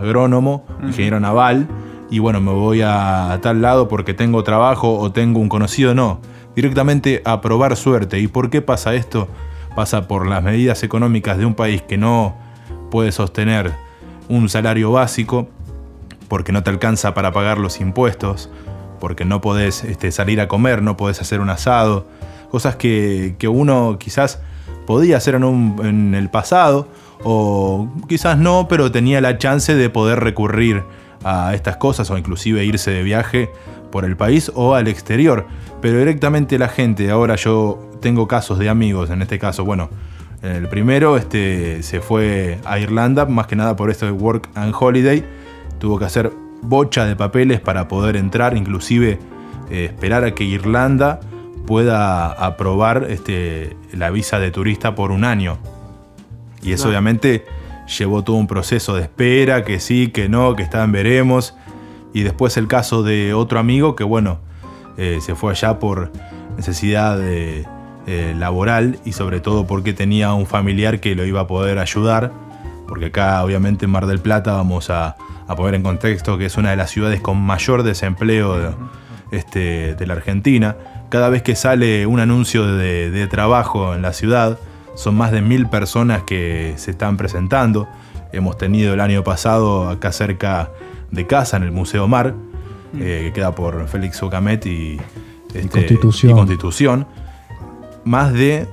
agrónomo, 0.01 0.65
ingeniero 0.83 1.21
naval, 1.21 1.69
y 2.11 2.19
bueno, 2.19 2.41
me 2.41 2.53
voy 2.53 2.81
a, 2.81 3.33
a 3.33 3.41
tal 3.41 3.63
lado 3.63 3.87
porque 3.87 4.15
tengo 4.15 4.43
trabajo 4.43 4.99
o 4.99 5.13
tengo 5.13 5.39
un 5.39 5.49
conocido, 5.49 5.95
no. 5.95 6.21
Directamente 6.57 7.23
a 7.25 7.41
probar 7.41 7.77
suerte. 7.77 8.19
¿Y 8.19 8.27
por 8.29 8.51
qué 8.51 8.63
pasa 8.63 8.95
esto? 8.95 9.29
Pasa 9.77 10.09
por 10.09 10.27
las 10.27 10.43
medidas 10.43 10.83
económicas 10.83 11.39
de 11.39 11.47
un 11.47 11.55
país 11.55 11.83
que 11.83 11.97
no 11.97 12.37
puede 12.91 13.13
sostener 13.13 13.73
un 14.29 14.49
salario 14.49 14.91
básico, 14.93 15.49
porque 16.29 16.53
no 16.53 16.63
te 16.63 16.71
alcanza 16.71 17.15
para 17.15 17.33
pagar 17.33 17.59
los 17.59 17.81
impuestos, 17.81 18.51
porque 19.01 19.25
no 19.25 19.41
podés 19.41 19.85
este, 19.85 20.13
salir 20.13 20.41
a 20.41 20.49
comer, 20.49 20.83
no 20.83 20.97
podés 20.97 21.21
hacer 21.21 21.41
un 21.41 21.51
asado, 21.51 22.07
cosas 22.51 22.77
que, 22.77 23.37
que 23.39 23.49
uno 23.49 23.97
quizás 23.99 24.41
podía 24.87 25.17
hacer 25.17 25.37
en, 25.37 25.45
un- 25.45 25.81
en 25.85 26.15
el 26.15 26.31
pasado, 26.31 26.89
o 27.23 27.89
quizás 28.09 28.39
no, 28.39 28.67
pero 28.69 28.91
tenía 28.91 29.21
la 29.21 29.39
chance 29.39 29.75
de 29.75 29.91
poder 29.91 30.21
recurrir 30.21 30.83
a 31.23 31.55
estas 31.55 31.77
cosas 31.77 32.11
o 32.11 32.17
inclusive 32.19 32.65
irse 32.65 32.91
de 32.91 33.03
viaje 33.03 33.51
por 33.91 34.05
el 34.05 34.17
país 34.17 34.51
o 34.55 34.75
al 34.75 34.89
exterior. 34.89 35.47
Pero 35.81 35.99
directamente 35.99 36.59
la 36.59 36.69
gente, 36.69 37.11
ahora 37.11 37.37
yo 37.37 37.91
tengo 38.01 38.27
casos 38.29 38.59
de 38.59 38.69
amigos, 38.69 39.11
en 39.11 39.23
este 39.23 39.39
caso, 39.39 39.65
bueno, 39.65 39.91
el 40.43 40.69
primero 40.69 41.17
este, 41.19 41.83
se 41.83 42.01
fue 42.01 42.59
a 42.65 42.79
Irlanda, 42.79 43.27
más 43.27 43.47
que 43.47 43.57
nada 43.57 43.77
por 43.77 43.91
esto 43.91 44.07
de 44.07 44.13
Work 44.13 44.49
and 44.55 44.75
Holiday. 44.79 45.25
Tuvo 45.79 45.99
que 45.99 46.07
hacer 46.07 46.33
bocha 46.63 47.05
de 47.05 47.15
papeles 47.17 47.61
para 47.61 47.89
poder 47.89 48.17
entrar, 48.17 48.57
inclusive 48.57 49.19
eh, 49.71 49.85
esperar 49.85 50.25
a 50.25 50.35
que 50.35 50.45
Irlanda 50.45 51.21
pueda 51.67 52.27
aprobar 52.33 53.07
este, 53.11 53.77
la 53.93 54.11
visa 54.11 54.39
de 54.39 54.51
turista 54.51 54.95
por 54.95 55.11
un 55.11 55.25
año. 55.25 55.59
Y 56.63 56.73
eso 56.73 56.85
Claro. 56.85 56.91
obviamente 56.91 57.45
llevó 57.99 58.23
todo 58.23 58.37
un 58.37 58.47
proceso 58.47 58.95
de 58.95 59.03
espera, 59.03 59.65
que 59.65 59.79
sí, 59.81 60.09
que 60.09 60.29
no, 60.29 60.57
que 60.57 60.63
está 60.63 60.83
en 60.85 60.93
veremos. 60.93 61.55
Y 62.13 62.23
después 62.23 62.57
el 62.57 62.67
caso 62.67 63.03
de 63.03 63.35
otro 63.35 63.59
amigo 63.59 63.97
que, 63.97 64.05
bueno, 64.05 64.41
eh, 64.97 65.19
se 65.21 65.35
fue 65.35 65.53
allá 65.53 65.79
por 65.79 66.11
necesidad 66.57 67.17
de, 67.17 67.67
eh, 68.07 68.35
laboral 68.37 68.99
y 69.05 69.13
sobre 69.13 69.41
todo 69.41 69.67
porque 69.67 69.93
tenía 69.93 70.33
un 70.33 70.47
familiar 70.47 71.01
que 71.01 71.15
lo 71.15 71.25
iba 71.25 71.41
a 71.43 71.47
poder 71.47 71.79
ayudar. 71.79 72.33
Porque 72.89 73.07
acá, 73.07 73.43
obviamente, 73.45 73.85
en 73.85 73.93
Mar 73.93 74.07
del 74.07 74.19
Plata 74.19 74.53
vamos 74.53 74.91
a, 74.91 75.17
a 75.47 75.57
poner 75.57 75.75
en 75.75 75.83
contexto 75.83 76.39
que 76.39 76.47
es 76.47 76.57
una 76.57 76.71
de 76.71 76.77
las 76.77 76.91
ciudades 76.91 77.21
con 77.21 77.41
mayor 77.41 77.83
desempleo 77.83 78.59
de, 78.59 78.75
este, 79.31 80.07
la 80.07 80.15
Argentina. 80.15 80.77
Cada 81.09 81.29
vez 81.29 81.43
que 81.43 81.57
sale 81.57 82.07
un 82.07 82.21
anuncio 82.21 82.67
de, 82.67 83.11
de 83.11 83.27
trabajo 83.27 83.95
en 83.95 84.03
la 84.03 84.13
ciudad, 84.13 84.59
son 84.95 85.17
más 85.17 85.33
de 85.33 85.41
mil 85.41 85.69
personas 85.69 86.23
que 86.23 86.75
se 86.77 86.91
están 86.91 87.17
presentando. 87.17 87.89
Hemos 88.33 88.59
tenido 88.59 88.95
el 88.95 89.01
año 89.01 89.25
pasado 89.25 89.89
acá 89.89 90.13
cerca 90.13 90.71
de 91.11 91.27
casa, 91.27 91.57
en 91.57 91.63
el 91.65 91.73
Museo 91.73 92.07
Mar, 92.09 92.35
eh, 92.95 93.23
que 93.27 93.33
queda 93.33 93.55
por 93.55 93.87
Félix 93.89 94.23
Ocamet 94.23 94.65
y, 94.67 95.01
este, 95.55 95.69
Constitución. 95.69 96.33
y 96.33 96.35
Constitución. 96.35 97.07
Más 98.05 98.33
de 98.33 98.67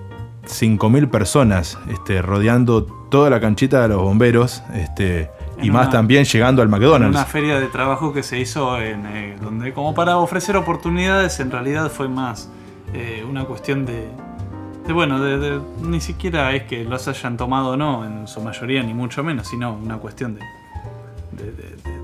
5.000 0.46 1.10
personas 1.10 1.78
este, 1.90 2.22
rodeando 2.22 2.84
toda 3.10 3.30
la 3.30 3.40
canchita 3.40 3.82
de 3.82 3.90
los 3.90 4.02
bomberos 4.02 4.64
este, 4.74 5.30
y 5.62 5.70
más 5.72 5.88
una- 5.88 5.90
también 5.92 6.24
llegando 6.26 6.62
al 6.62 6.70
McDonald's. 6.70 7.16
una 7.16 7.26
feria 7.26 7.60
de 7.60 7.68
trabajo 7.68 8.14
que 8.14 8.24
se 8.24 8.40
hizo 8.40 8.80
en 8.82 9.06
eh, 9.08 9.36
donde 9.42 9.74
como 9.74 9.94
para 9.94 10.18
ofrecer 10.18 10.56
oportunidades 10.56 11.40
en 11.42 11.52
realidad 11.52 11.92
fue 11.92 12.08
más 12.08 12.50
eh, 12.94 13.26
una 13.30 13.44
cuestión 13.46 13.86
de, 13.86 14.08
de 14.86 14.94
bueno 14.94 15.20
de, 15.22 15.38
de- 15.38 15.62
ni 15.82 16.00
siquiera 16.00 16.54
es 16.54 16.64
que 16.64 16.86
los 16.86 17.08
hayan 17.10 17.36
tomado 17.36 17.72
o 17.72 17.78
no 17.78 18.06
en 18.06 18.28
su 18.28 18.40
mayoría 18.42 18.82
ni 18.84 18.94
mucho 18.94 19.24
menos 19.24 19.48
sino 19.48 19.74
una 19.74 19.98
cuestión 19.98 20.36
de, 20.36 20.42
de, 21.44 21.52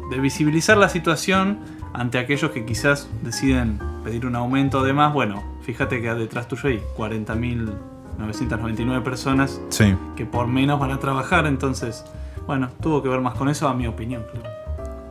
de- 0.10 0.20
visibilizar 0.20 0.78
la 0.78 0.90
situación 0.90 1.60
ante 1.94 2.18
aquellos 2.18 2.52
que 2.52 2.66
quizás 2.66 3.08
deciden 3.24 3.80
pedir 4.04 4.26
un 4.26 4.36
aumento 4.36 4.84
de 4.84 4.94
más 4.94 5.14
bueno 5.14 5.44
fíjate 5.64 6.02
que 6.02 6.14
detrás 6.14 6.48
tuyo 6.48 6.70
hay 6.70 6.82
40.999 6.98 9.04
personas 9.04 9.60
Sí. 9.70 9.96
que 10.16 10.26
por 10.26 10.48
menos 10.48 10.80
van 10.80 10.92
a 10.92 11.00
trabajar 11.00 11.46
entonces 11.46 12.06
bueno 12.46 12.70
tuvo 12.82 13.02
que 13.02 13.10
ver 13.10 13.22
más 13.22 13.36
con 13.36 13.50
eso 13.50 13.68
a 13.68 13.74
mi 13.74 13.88
opinión 13.88 14.24
claro. 14.32 14.50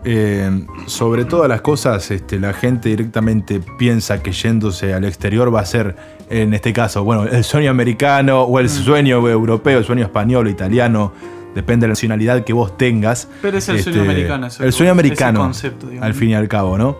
eh, 0.05 0.67
sobre 0.87 1.25
todas 1.25 1.49
las 1.49 1.61
cosas, 1.61 2.11
este, 2.11 2.41
la 2.41 2.53
gente 2.53 2.89
directamente 2.89 3.61
piensa 3.79 4.23
que 4.23 4.33
yéndose 4.33 4.93
al 4.95 5.05
exterior 5.05 5.55
va 5.55 5.61
a 5.61 5.65
ser, 5.65 5.95
en 6.29 6.55
este 6.55 6.73
caso, 6.73 7.05
bueno, 7.05 7.23
el 7.23 7.45
sueño 7.45 7.71
americano 7.71 8.43
o 8.43 8.59
el 8.59 8.69
sueño 8.69 9.25
europeo, 9.29 9.79
el 9.79 9.85
sueño 9.85 10.03
español 10.03 10.49
o 10.49 10.51
italiano, 10.51 11.13
depende 11.55 11.85
de 11.85 11.89
la 11.89 11.93
nacionalidad 11.93 12.45
que 12.45 12.53
vos 12.53 12.77
tengas. 12.77 13.29
Pero 13.43 13.59
es 13.59 13.69
el 13.69 13.83
sueño 13.83 14.01
Este, 14.03 14.11
americano. 14.13 14.47
ese- 14.47 14.65
el 14.65 14.73
sueño 14.73 14.93
americano, 14.93 15.41
concepto, 15.41 15.87
digamos. 15.87 16.07
al 16.07 16.15
fin 16.15 16.31
y 16.31 16.35
al 16.35 16.49
cabo, 16.49 16.79
¿no? 16.79 16.97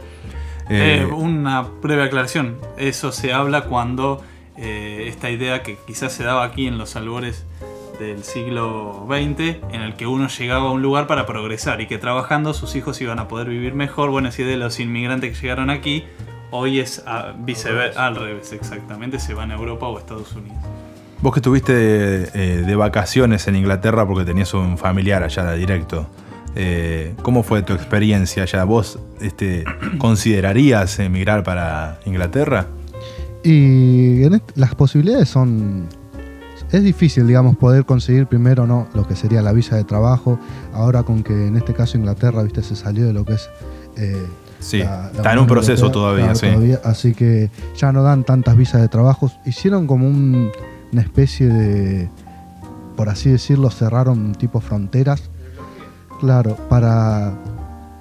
Eh, 0.69 1.01
Eh, 1.03 1.05
una 1.07 1.63
breve 1.63 2.05
aclaración. 2.05 2.59
Eso 2.79 3.13
se 3.13 3.33
habla 3.33 3.63
cuando 3.65 4.23
eh, 4.57 5.07
esta 5.09 5.31
idea 5.31 5.63
que 5.63 5.77
quizás 5.87 6.13
se 6.13 6.25
daba 6.25 6.45
aquí 6.45 6.67
en 6.67 6.77
los 6.79 6.95
albores 6.97 7.45
del 7.99 8.23
siglo 8.23 9.07
XX, 9.09 9.57
en 9.73 9.81
el 9.81 9.95
que 9.95 10.07
uno 10.07 10.29
llegaba 10.29 10.69
a 10.69 10.73
un 10.73 10.83
lugar 10.83 11.07
para 11.07 11.25
progresar 11.27 11.81
y 11.81 11.87
que 11.87 11.99
trabajando 11.99 12.53
sus 12.53 12.75
hijos 12.77 13.01
iban 13.01 13.19
a 13.19 13.29
poder 13.29 13.49
vivir 13.49 13.75
mejor. 13.75 14.11
Bueno, 14.11 14.31
si 14.31 14.43
de 14.43 14.57
los 14.57 14.79
inmigrantes 14.81 15.35
que 15.37 15.43
llegaron 15.43 15.71
aquí, 15.71 16.05
hoy 16.51 16.81
es 16.81 17.03
a- 17.07 17.33
viceversa, 17.37 18.07
al 18.07 18.17
revés, 18.17 18.53
exactamente, 18.53 19.19
se 19.19 19.33
van 19.35 19.51
a 19.53 19.55
Europa 19.55 19.87
o 19.87 19.97
a 19.97 20.01
Estados 20.01 20.33
Unidos. 20.35 20.59
Vos 21.23 21.33
que 21.33 21.39
estuviste 21.39 21.73
de, 21.73 22.63
de 22.65 22.77
vacaciones 22.77 23.47
en 23.47 23.55
Inglaterra 23.57 24.07
porque 24.07 24.25
tenías 24.25 24.53
un 24.55 24.77
familiar 24.77 25.23
allá 25.23 25.45
de 25.45 25.57
directo, 25.59 26.09
eh, 26.57 27.15
¿cómo 27.23 27.45
fue 27.45 27.63
tu 27.63 27.73
experiencia 27.75 28.43
allá? 28.43 28.65
¿Vos 28.65 28.99
este, 29.21 29.65
considerarías 29.99 30.99
emigrar 30.99 31.45
para 31.45 32.01
Inglaterra? 32.07 32.67
Y 33.45 34.25
en 34.25 34.43
las 34.57 34.75
posibilidades 34.75 35.29
son... 35.29 35.87
Es 36.73 36.83
difícil, 36.83 37.27
digamos, 37.27 37.57
poder 37.57 37.85
conseguir 37.85 38.27
primero 38.27 38.67
no 38.67 38.89
lo 38.95 39.07
que 39.07 39.15
sería 39.15 39.43
la 39.43 39.53
visa 39.53 39.77
de 39.77 39.85
trabajo. 39.85 40.41
Ahora 40.73 41.03
con 41.03 41.23
que 41.23 41.47
en 41.49 41.57
este 41.57 41.75
caso 41.75 41.99
Inglaterra, 41.99 42.43
viste, 42.43 42.63
se 42.63 42.75
salió 42.77 43.07
de 43.07 43.13
lo 43.13 43.25
que 43.25 43.35
es... 43.35 43.49
eh, 43.97 44.27
Sí, 44.59 44.79
la- 44.79 45.03
la 45.03 45.11
está 45.17 45.33
en 45.33 45.39
un 45.41 45.47
proceso 45.49 45.91
todavía, 45.91 46.33
claro, 46.35 46.61
sí. 46.63 46.73
así 46.85 47.15
que 47.15 47.51
ya 47.77 47.91
no 47.93 48.05
dan 48.05 48.23
tantas 48.25 48.57
visas 48.57 48.81
de 48.81 48.87
trabajo. 48.89 49.31
Hicieron 49.45 49.87
como 49.89 50.07
un- 50.07 50.51
una 50.93 51.03
especie 51.03 51.49
de, 51.49 52.09
por 52.97 53.09
así 53.09 53.31
decirlo, 53.31 53.71
cerraron 53.71 54.33
tipo 54.35 54.61
fronteras. 54.61 55.23
Claro, 56.21 56.57
para, 56.69 57.33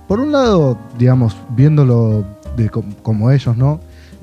por 0.07 0.19
un 0.19 0.31
lado, 0.31 0.77
digamos, 0.99 1.35
viéndolo 1.55 2.23
de 2.55 2.69
com- 2.69 2.93
como 3.01 3.31
ellos, 3.31 3.57
¿no? 3.57 3.79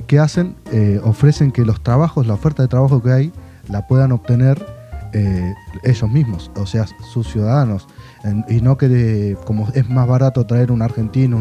¿Qué 0.06 0.18
hacen? 0.18 0.54
Eh, 0.72 1.00
ofrecen 1.02 1.50
que 1.50 1.64
los 1.64 1.82
trabajos, 1.82 2.26
la 2.26 2.34
oferta 2.34 2.62
de 2.62 2.68
trabajo 2.68 3.02
que 3.02 3.10
hay, 3.12 3.32
la 3.68 3.86
puedan 3.86 4.12
obtener 4.12 4.64
eh, 5.14 5.54
ellos 5.84 6.08
mismos, 6.10 6.50
o 6.56 6.66
sea, 6.66 6.84
sus 7.12 7.26
ciudadanos. 7.28 7.86
Y 8.48 8.60
no 8.60 8.76
que 8.76 8.88
de- 8.88 9.36
como 9.46 9.68
es 9.74 9.88
más 9.88 10.06
barato 10.06 10.44
traer 10.46 10.70
un 10.70 10.82
argentino 10.82 11.38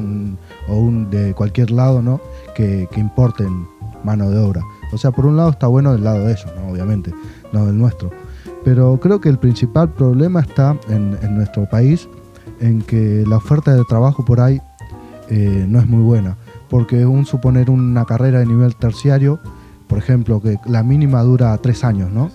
o 0.67 0.75
un 0.75 1.09
de 1.09 1.33
cualquier 1.33 1.71
lado, 1.71 2.01
¿no? 2.01 2.21
Que, 2.55 2.87
que 2.91 2.99
importen 2.99 3.67
mano 4.03 4.29
de 4.29 4.39
obra. 4.39 4.61
O 4.91 4.97
sea, 4.97 5.11
por 5.11 5.25
un 5.25 5.37
lado 5.37 5.49
está 5.49 5.67
bueno 5.67 5.91
del 5.93 6.03
lado 6.03 6.25
de 6.25 6.31
ellos, 6.31 6.51
¿no? 6.55 6.71
Obviamente, 6.71 7.13
no 7.51 7.65
del 7.65 7.77
nuestro. 7.77 8.11
Pero 8.63 8.99
creo 8.99 9.21
que 9.21 9.29
el 9.29 9.37
principal 9.37 9.89
problema 9.93 10.41
está 10.41 10.77
en, 10.89 11.17
nuestro 11.35 11.69
país, 11.69 12.07
en 12.59 12.81
que 12.81 13.23
la 13.27 13.37
oferta 13.37 13.73
de 13.73 13.83
trabajo 13.85 14.25
por 14.25 14.39
ahí 14.39 14.61
eh, 15.29 15.65
no 15.67 15.79
es 15.79 15.87
muy 15.87 16.01
buena. 16.03 16.37
Porque 16.69 17.05
un 17.05 17.25
suponer 17.25 17.69
una 17.69 18.05
carrera 18.05 18.39
de 18.39 18.45
nivel 18.45 18.75
terciario, 18.75 19.39
por 19.87 19.97
ejemplo, 19.97 20.41
que 20.41 20.57
la 20.65 20.83
mínima 20.83 21.21
dura 21.23 21.57
tres 21.57 21.83
años, 21.83 22.11
¿no? 22.11 22.29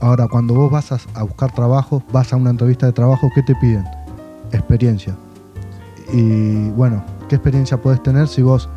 Ahora, 0.00 0.26
cuando 0.28 0.54
vos 0.54 0.70
vas 0.70 0.92
a, 0.92 0.98
a 1.14 1.22
buscar 1.22 1.52
trabajo, 1.54 2.02
vas 2.12 2.32
a 2.32 2.36
una 2.36 2.50
entrevista 2.50 2.86
de 2.86 2.92
trabajo, 2.92 3.30
¿qué 3.34 3.42
te 3.42 3.54
piden? 3.54 3.84
Experiencia. 4.50 5.14
Y 6.12 6.68
bueno, 6.70 7.04
¿qué 7.28 7.36
experiencia 7.36 7.80
puedes 7.80 8.02
tener 8.02 8.28
si 8.28 8.42
vos 8.42 8.68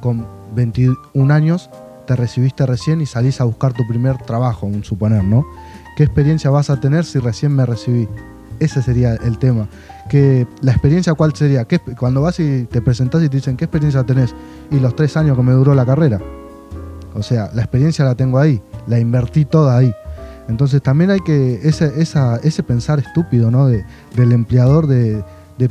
con 0.00 0.26
21 0.54 1.34
años 1.34 1.70
te 2.08 2.16
recibiste 2.16 2.64
recién 2.64 3.02
y 3.02 3.06
salís 3.06 3.38
a 3.42 3.44
buscar 3.44 3.74
tu 3.74 3.86
primer 3.86 4.16
trabajo, 4.16 4.66
un 4.66 4.82
suponer, 4.82 5.22
¿no? 5.22 5.46
¿Qué 5.94 6.04
experiencia 6.04 6.48
vas 6.48 6.70
a 6.70 6.80
tener 6.80 7.04
si 7.04 7.18
recién 7.18 7.54
me 7.54 7.66
recibí? 7.66 8.08
Ese 8.60 8.82
sería 8.82 9.14
el 9.14 9.38
tema. 9.38 9.68
Que 10.08 10.46
la 10.62 10.72
experiencia 10.72 11.12
cuál 11.12 11.34
sería? 11.34 11.66
¿Qué, 11.66 11.78
cuando 11.78 12.22
vas 12.22 12.40
y 12.40 12.64
te 12.64 12.80
presentás 12.80 13.22
y 13.22 13.28
te 13.28 13.36
dicen, 13.36 13.58
¿qué 13.58 13.66
experiencia 13.66 14.04
tenés? 14.04 14.34
Y 14.70 14.80
los 14.80 14.96
tres 14.96 15.18
años 15.18 15.36
que 15.36 15.42
me 15.42 15.52
duró 15.52 15.74
la 15.74 15.84
carrera. 15.84 16.18
O 17.14 17.22
sea, 17.22 17.50
la 17.52 17.60
experiencia 17.60 18.06
la 18.06 18.14
tengo 18.14 18.38
ahí, 18.38 18.62
la 18.86 18.98
invertí 18.98 19.44
toda 19.44 19.76
ahí. 19.76 19.94
Entonces 20.48 20.80
también 20.80 21.10
hay 21.10 21.20
que, 21.20 21.60
ese, 21.62 22.62
pensar 22.62 23.00
estúpido, 23.00 23.50
¿no? 23.50 23.66
De, 23.66 23.84
del 24.16 24.32
empleador 24.32 24.86
de 24.86 25.22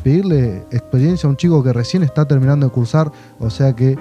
pedirle 0.04 0.58
experiencia 0.70 1.26
a 1.26 1.32
un 1.32 1.38
chico 1.38 1.64
que 1.64 1.74
recién 1.74 2.04
está 2.04 2.28
terminando 2.28 2.68
de 2.68 2.72
cursar, 2.72 3.12
o 3.40 3.50
sea 3.50 3.76
que 3.76 3.98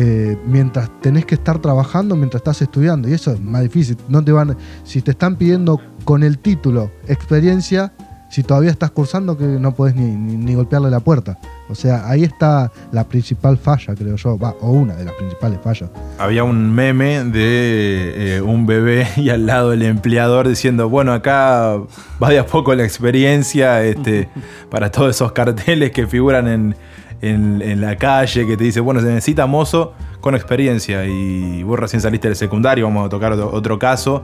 eh, 0.00 0.38
mientras 0.46 0.88
tenés 1.00 1.24
que 1.26 1.34
estar 1.34 1.58
trabajando 1.58 2.14
mientras 2.14 2.40
estás 2.40 2.62
estudiando, 2.62 3.08
y 3.08 3.14
eso 3.14 3.32
es 3.32 3.40
más 3.40 3.62
difícil. 3.62 3.96
No 4.08 4.22
te 4.22 4.30
van, 4.30 4.56
si 4.84 5.02
te 5.02 5.10
están 5.10 5.34
pidiendo 5.34 5.80
con 6.04 6.22
el 6.22 6.38
título 6.38 6.90
experiencia, 7.08 7.92
si 8.30 8.42
todavía 8.42 8.70
estás 8.70 8.90
cursando, 8.90 9.36
que 9.38 9.44
no 9.44 9.74
podés 9.74 9.94
ni, 9.96 10.04
ni- 10.14 10.36
ni 10.36 10.54
golpearle 10.54 10.90
la 10.90 11.00
puerta. 11.00 11.38
O 11.70 11.74
sea, 11.74 12.08
ahí 12.08 12.22
está 12.24 12.70
la 12.92 13.04
principal 13.08 13.56
falla, 13.58 13.94
creo 13.94 14.16
yo, 14.16 14.38
va, 14.38 14.54
o 14.60 14.70
una 14.70 14.94
de 14.94 15.04
las 15.04 15.14
principales 15.14 15.58
fallas. 15.64 15.90
Había 16.18 16.44
un 16.44 16.72
meme 16.74 17.24
de 17.24 18.36
eh, 18.36 18.40
un 18.42 18.66
bebé 18.66 19.06
y 19.16 19.30
al 19.30 19.46
lado 19.46 19.72
el 19.72 19.82
empleador 19.82 20.46
diciendo, 20.46 20.88
bueno, 20.88 21.12
acá 21.12 21.76
va 22.22 22.28
de 22.30 22.38
a 22.38 22.46
poco 22.46 22.74
la 22.74 22.84
experiencia 22.84 23.82
este, 23.82 24.28
para 24.70 24.90
todos 24.90 25.16
esos 25.16 25.32
carteles 25.32 25.90
que 25.90 26.06
figuran 26.06 26.46
en, 26.48 26.76
en- 27.20 27.80
la 27.80 27.96
calle, 27.96 28.46
que 28.46 28.56
te 28.56 28.64
dice, 28.64 28.80
bueno, 28.80 29.00
se 29.00 29.06
necesita 29.06 29.46
mozo 29.46 29.92
con 30.20 30.34
experiencia 30.34 31.04
y 31.06 31.62
vos 31.62 31.78
recién 31.78 32.00
saliste 32.02 32.28
del 32.28 32.36
secundario, 32.36 32.84
vamos 32.86 33.06
a 33.06 33.08
tocar 33.08 33.32
otro, 33.32 33.50
otro 33.52 33.78
caso. 33.78 34.22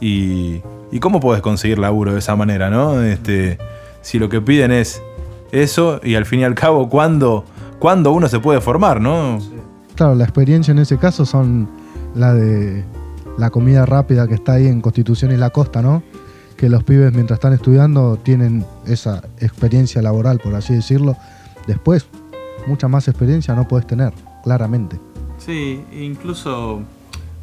Y, 0.00 0.60
¿Y 0.90 1.00
cómo 1.00 1.20
podés 1.20 1.42
conseguir 1.42 1.78
laburo 1.78 2.12
de 2.12 2.18
esa 2.20 2.34
manera, 2.36 2.70
no? 2.70 3.02
Este, 3.02 3.58
si 4.00 4.18
lo 4.18 4.28
que 4.28 4.40
piden 4.40 4.70
es 4.72 5.02
eso 5.52 6.00
y 6.02 6.14
al 6.14 6.24
fin 6.24 6.40
y 6.40 6.44
al 6.44 6.54
cabo, 6.54 6.88
¿cuándo, 6.88 7.44
cuándo 7.78 8.12
uno 8.12 8.28
se 8.28 8.38
puede 8.40 8.60
formar, 8.60 9.00
no? 9.00 9.38
Claro, 9.96 10.14
la 10.14 10.24
experiencia 10.24 10.72
en 10.72 10.78
ese 10.78 10.96
caso 10.98 11.26
son 11.26 11.68
la 12.14 12.32
de 12.32 12.84
la 13.36 13.50
comida 13.50 13.84
rápida 13.86 14.26
que 14.26 14.34
está 14.34 14.54
ahí 14.54 14.66
en 14.66 14.80
Constitución 14.80 15.30
y 15.32 15.36
la 15.36 15.50
Costa, 15.50 15.82
¿no? 15.82 16.02
Que 16.56 16.68
los 16.68 16.82
pibes 16.84 17.12
mientras 17.12 17.36
están 17.38 17.52
estudiando 17.52 18.16
tienen 18.16 18.64
esa 18.86 19.22
experiencia 19.38 20.00
laboral, 20.02 20.38
por 20.38 20.54
así 20.54 20.74
decirlo. 20.74 21.16
Después, 21.66 22.06
mucha 22.68 22.86
más 22.88 23.08
experiencia 23.08 23.54
no 23.54 23.66
puedes 23.66 23.86
tener, 23.86 24.12
claramente. 24.44 25.00
Sí, 25.38 25.82
incluso, 25.92 26.82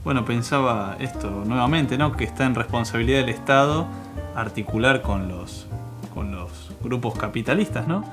bueno, 0.04 0.24
pensaba 0.26 0.96
esto 1.00 1.44
nuevamente, 1.46 1.98
¿no? 1.98 2.16
Que 2.16 2.24
está 2.24 2.46
en 2.46 2.56
responsabilidad 2.56 3.20
del 3.20 3.30
Estado 3.30 3.88
articular 4.36 5.02
con 5.02 5.28
los, 5.28 5.68
con 6.14 6.32
los 6.32 6.72
grupos 6.84 7.16
capitalistas, 7.18 7.88
¿no? 7.88 8.04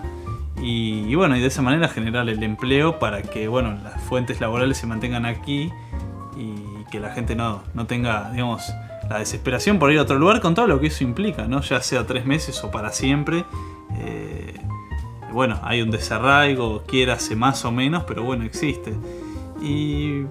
Y, 0.60 1.04
y 1.08 1.14
bueno, 1.14 1.36
y 1.36 1.40
de 1.40 1.48
esa 1.48 1.62
manera 1.62 1.88
generar 1.88 2.28
el 2.28 2.42
empleo 2.42 2.98
para 2.98 3.22
que, 3.22 3.48
bueno, 3.48 3.76
las 3.82 4.00
fuentes 4.02 4.40
laborales 4.40 4.78
se 4.78 4.86
mantengan 4.86 5.26
aquí 5.26 5.70
y 6.36 6.84
que 6.90 7.00
la 7.00 7.10
gente 7.10 7.34
no, 7.34 7.62
no 7.74 7.86
tenga, 7.86 8.30
digamos, 8.30 8.72
la 9.08 9.18
desesperación 9.18 9.78
por 9.78 9.90
ir 9.92 9.98
a 9.98 10.02
otro 10.02 10.18
lugar 10.18 10.40
con 10.40 10.54
todo 10.54 10.66
lo 10.66 10.80
que 10.80 10.86
eso 10.86 11.04
implica, 11.04 11.46
¿no? 11.46 11.60
Ya 11.60 11.80
sea 11.80 12.06
tres 12.06 12.24
meses 12.24 12.62
o 12.62 12.70
para 12.70 12.92
siempre. 12.92 13.44
Eh, 13.98 14.41
bueno, 15.32 15.58
hay 15.62 15.82
un 15.82 15.90
desarraigo, 15.90 16.82
quiérase 16.86 17.36
más 17.36 17.64
o 17.64 17.72
menos, 17.72 18.04
pero 18.04 18.22
bueno, 18.22 18.44
existe. 18.44 18.94
Y, 19.60 20.24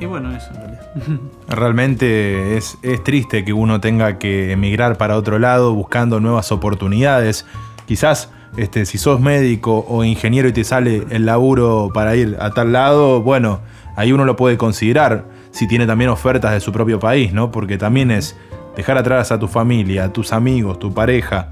y 0.00 0.06
bueno, 0.06 0.34
eso 0.34 0.48
en 0.50 0.56
realidad. 0.56 0.82
Realmente 1.48 2.56
es, 2.56 2.78
es 2.82 3.02
triste 3.04 3.44
que 3.44 3.52
uno 3.52 3.80
tenga 3.80 4.18
que 4.18 4.52
emigrar 4.52 4.96
para 4.98 5.16
otro 5.16 5.38
lado 5.38 5.74
buscando 5.74 6.20
nuevas 6.20 6.52
oportunidades. 6.52 7.46
Quizás 7.86 8.30
este, 8.56 8.84
si 8.84 8.98
sos 8.98 9.20
médico 9.20 9.84
o 9.88 10.04
ingeniero 10.04 10.48
y 10.48 10.52
te 10.52 10.64
sale 10.64 11.06
el 11.10 11.24
laburo 11.24 11.90
para 11.92 12.16
ir 12.16 12.36
a 12.40 12.50
tal 12.50 12.72
lado, 12.72 13.22
bueno, 13.22 13.60
ahí 13.96 14.12
uno 14.12 14.24
lo 14.24 14.36
puede 14.36 14.58
considerar 14.58 15.24
si 15.50 15.66
tiene 15.66 15.86
también 15.86 16.10
ofertas 16.10 16.52
de 16.52 16.60
su 16.60 16.72
propio 16.72 16.98
país, 16.98 17.32
¿no? 17.32 17.50
Porque 17.50 17.78
también 17.78 18.10
es 18.10 18.36
dejar 18.76 18.98
atrás 18.98 19.32
a 19.32 19.38
tu 19.38 19.48
familia, 19.48 20.04
a 20.04 20.12
tus 20.12 20.32
amigos, 20.32 20.78
tu 20.78 20.92
pareja, 20.92 21.48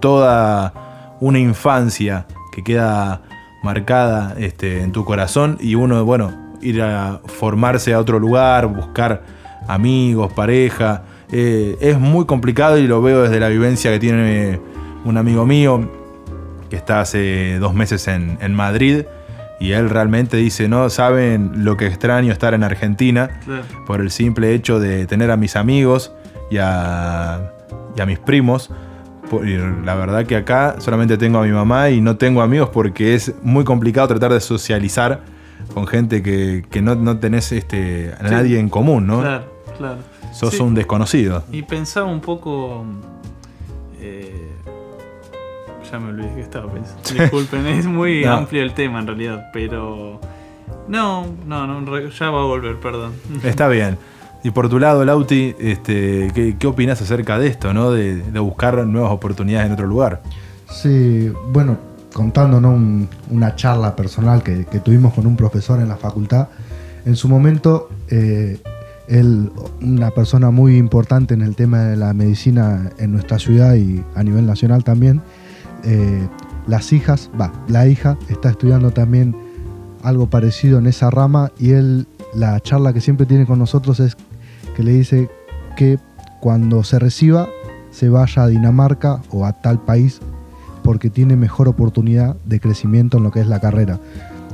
toda 0.00 0.89
una 1.20 1.38
infancia 1.38 2.26
que 2.52 2.62
queda 2.64 3.22
marcada 3.62 4.34
este, 4.38 4.82
en 4.82 4.92
tu 4.92 5.04
corazón 5.04 5.58
y 5.60 5.74
uno, 5.74 6.04
bueno, 6.04 6.32
ir 6.62 6.80
a 6.82 7.20
formarse 7.26 7.92
a 7.94 7.98
otro 8.00 8.18
lugar, 8.18 8.66
buscar 8.66 9.22
amigos, 9.68 10.32
pareja. 10.32 11.02
eh, 11.32 11.76
es 11.80 11.98
muy 11.98 12.24
complicado 12.26 12.78
y 12.78 12.86
lo 12.86 13.00
veo 13.02 13.22
desde 13.22 13.38
la 13.38 13.48
vivencia 13.48 13.90
que 13.92 13.98
tiene 13.98 14.60
un 15.04 15.16
amigo 15.16 15.46
mío 15.46 15.88
que 16.68 16.76
está 16.76 17.00
hace 17.00 17.58
dos 17.58 17.74
meses 17.74 18.06
en, 18.08 18.38
en 18.40 18.54
Madrid 18.54 19.02
y 19.60 19.72
él 19.72 19.90
realmente 19.90 20.36
dice, 20.38 20.68
no 20.68 20.88
saben 20.88 21.64
lo 21.64 21.76
que 21.76 21.86
extraño 21.86 22.32
estar 22.32 22.54
en 22.54 22.64
Argentina 22.64 23.40
Claro. 23.44 23.62
por 23.86 24.00
el 24.00 24.10
simple 24.10 24.54
hecho 24.54 24.80
de 24.80 25.06
tener 25.06 25.30
a 25.30 25.36
mis 25.36 25.54
amigos 25.56 26.12
y 26.50 26.56
a, 26.58 27.52
y 27.96 28.00
a 28.00 28.06
mis 28.06 28.18
primos, 28.18 28.70
y 29.44 29.56
la 29.84 29.94
verdad 29.94 30.26
que 30.26 30.36
acá 30.36 30.76
solamente 30.78 31.16
tengo 31.18 31.38
a 31.38 31.42
mi 31.42 31.52
mamá 31.52 31.90
y 31.90 32.00
no 32.00 32.16
tengo 32.16 32.42
amigos 32.42 32.70
porque 32.72 33.14
es 33.14 33.34
muy 33.42 33.64
complicado 33.64 34.08
tratar 34.08 34.32
de 34.32 34.40
socializar 34.40 35.20
con 35.74 35.86
gente 35.86 36.22
que, 36.22 36.64
que 36.70 36.82
no, 36.82 36.94
no 36.96 37.18
tenés 37.18 37.52
este, 37.52 38.12
a 38.18 38.28
Sí. 38.28 38.34
nadie 38.34 38.58
en 38.58 38.68
común, 38.68 39.06
¿no? 39.06 39.20
Claro, 39.20 39.44
claro. 39.78 39.98
Sos 40.32 40.54
Sí. 40.54 40.62
un 40.62 40.74
desconocido. 40.74 41.44
Y 41.52 41.62
pensaba 41.62 42.06
un 42.10 42.20
poco. 42.20 42.84
eh, 44.00 44.48
ya 45.90 45.98
me 45.98 46.10
olvidé 46.10 46.34
que 46.34 46.40
estaba 46.40 46.72
pensando. 46.72 47.02
Disculpen, 47.22 47.66
es 47.66 47.86
muy 47.86 48.22
No. 48.24 48.32
amplio 48.34 48.62
el 48.62 48.72
tema 48.74 49.00
en 49.00 49.06
realidad, 49.06 49.46
pero. 49.52 50.20
No, 50.88 51.26
no, 51.46 51.66
no, 51.66 51.98
ya 52.08 52.30
va 52.30 52.40
a 52.42 52.44
volver, 52.44 52.76
perdón. 52.80 53.12
Está 53.44 53.68
bien. 53.68 53.98
Y 54.42 54.50
por 54.52 54.68
tu 54.68 54.78
lado, 54.78 55.04
Lauti, 55.04 55.54
este, 55.58 56.30
¿qué, 56.34 56.56
qué 56.58 56.66
opinas 56.66 57.00
acerca 57.02 57.38
de 57.38 57.46
esto, 57.48 57.74
¿no? 57.74 57.90
De, 57.90 58.22
buscar 58.40 58.86
nuevas 58.86 59.12
oportunidades 59.12 59.66
en 59.66 59.72
otro 59.72 59.86
lugar. 59.86 60.22
Sí, 60.70 61.30
bueno, 61.52 61.76
contándonos 62.14 62.74
un- 62.74 63.08
una 63.30 63.54
charla 63.54 63.94
personal 63.96 64.42
que, 64.42 64.64
que 64.64 64.80
tuvimos 64.80 65.12
con 65.12 65.26
un 65.26 65.36
profesor 65.36 65.78
en 65.80 65.88
la 65.88 65.96
facultad, 65.96 66.48
en 67.04 67.16
su 67.16 67.28
momento, 67.28 67.88
eh, 68.08 68.58
él, 69.08 69.50
una 69.82 70.10
persona 70.10 70.50
muy 70.50 70.76
importante 70.76 71.34
en 71.34 71.42
el 71.42 71.54
tema 71.56 71.80
de 71.84 71.96
la 71.96 72.14
medicina 72.14 72.90
en 72.98 73.12
nuestra 73.12 73.38
ciudad 73.38 73.74
y 73.74 74.02
a 74.14 74.22
nivel 74.22 74.46
nacional 74.46 74.84
también, 74.84 75.20
eh, 75.84 76.26
las 76.66 76.92
hijas, 76.92 77.30
va, 77.38 77.52
la 77.68 77.86
hija 77.88 78.16
está 78.28 78.50
estudiando 78.50 78.90
también 78.90 79.34
algo 80.02 80.28
parecido 80.28 80.78
en 80.78 80.86
esa 80.86 81.10
rama 81.10 81.50
y 81.58 81.70
él, 81.72 82.06
la 82.34 82.58
charla 82.60 82.92
que 82.92 83.00
siempre 83.00 83.26
tiene 83.26 83.44
con 83.46 83.58
nosotros 83.58 83.98
es 84.00 84.16
que 84.80 84.84
le 84.84 84.92
dice 84.92 85.28
que 85.76 85.98
cuando 86.40 86.82
se 86.84 86.98
reciba 86.98 87.50
se 87.90 88.08
vaya 88.08 88.44
a 88.44 88.46
Dinamarca 88.46 89.20
o 89.30 89.44
a 89.44 89.52
tal 89.52 89.78
país 89.78 90.20
porque 90.82 91.10
tiene 91.10 91.36
mejor 91.36 91.68
oportunidad 91.68 92.36
de 92.46 92.60
crecimiento 92.60 93.18
en 93.18 93.24
lo 93.24 93.30
que 93.30 93.40
es 93.40 93.46
la 93.46 93.60
carrera. 93.60 94.00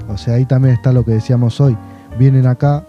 O 0.09 0.19
sea, 0.19 0.35
ahí 0.35 0.45
también 0.45 0.75
está 0.75 0.93
lo 0.93 1.05
que 1.05 1.13
decíamos 1.13 1.61
hoy. 1.61 1.77
Vienen 2.19 2.49
acá, 2.49 2.85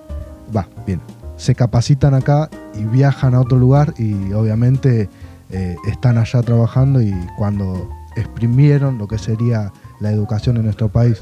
va, 0.55 0.67
bien, 0.87 0.99
se 1.35 1.53
capacitan 1.53 2.15
acá 2.15 2.49
y 2.73 2.85
viajan 2.85 3.35
a 3.35 3.41
otro 3.41 3.59
lugar 3.59 3.93
y 3.99 4.33
obviamente 4.33 5.07
eh, 5.51 5.75
están 5.87 6.17
allá 6.17 6.41
trabajando 6.41 7.03
y 7.03 7.13
cuando 7.37 7.87
exprimieron 8.15 8.97
lo 8.97 9.07
que 9.07 9.19
sería 9.19 9.71
la 9.99 10.09
educación 10.09 10.57
en 10.57 10.63
nuestro 10.63 10.89
país. 10.89 11.21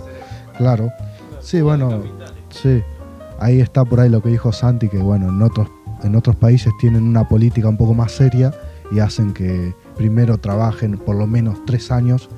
Claro. 0.58 0.92
Sí, 1.42 1.60
bueno, 1.60 2.04
sí. 2.52 2.82
Ahí 3.38 3.60
está 3.60 3.84
por 3.84 4.00
ahí 4.00 4.08
lo 4.08 4.22
que 4.22 4.30
dijo 4.30 4.54
Santi, 4.54 4.88
que 4.88 4.98
bueno, 4.98 5.28
en 5.28 5.42
otros, 5.42 5.68
en 6.04 6.16
otros 6.16 6.36
países 6.36 6.74
tienen 6.80 7.04
una 7.04 7.28
política 7.28 7.68
un 7.70 7.78
poco 7.78 7.94
más 7.94 8.12
seria 8.12 8.54
y 8.92 9.00
hacen 9.00 9.34
que 9.34 9.74
primero 9.98 10.38
trabajen 10.38 10.98
por 10.98 11.16
lo 11.16 11.26
menos 11.28 11.58
tres 11.66 11.92
años 11.92 12.30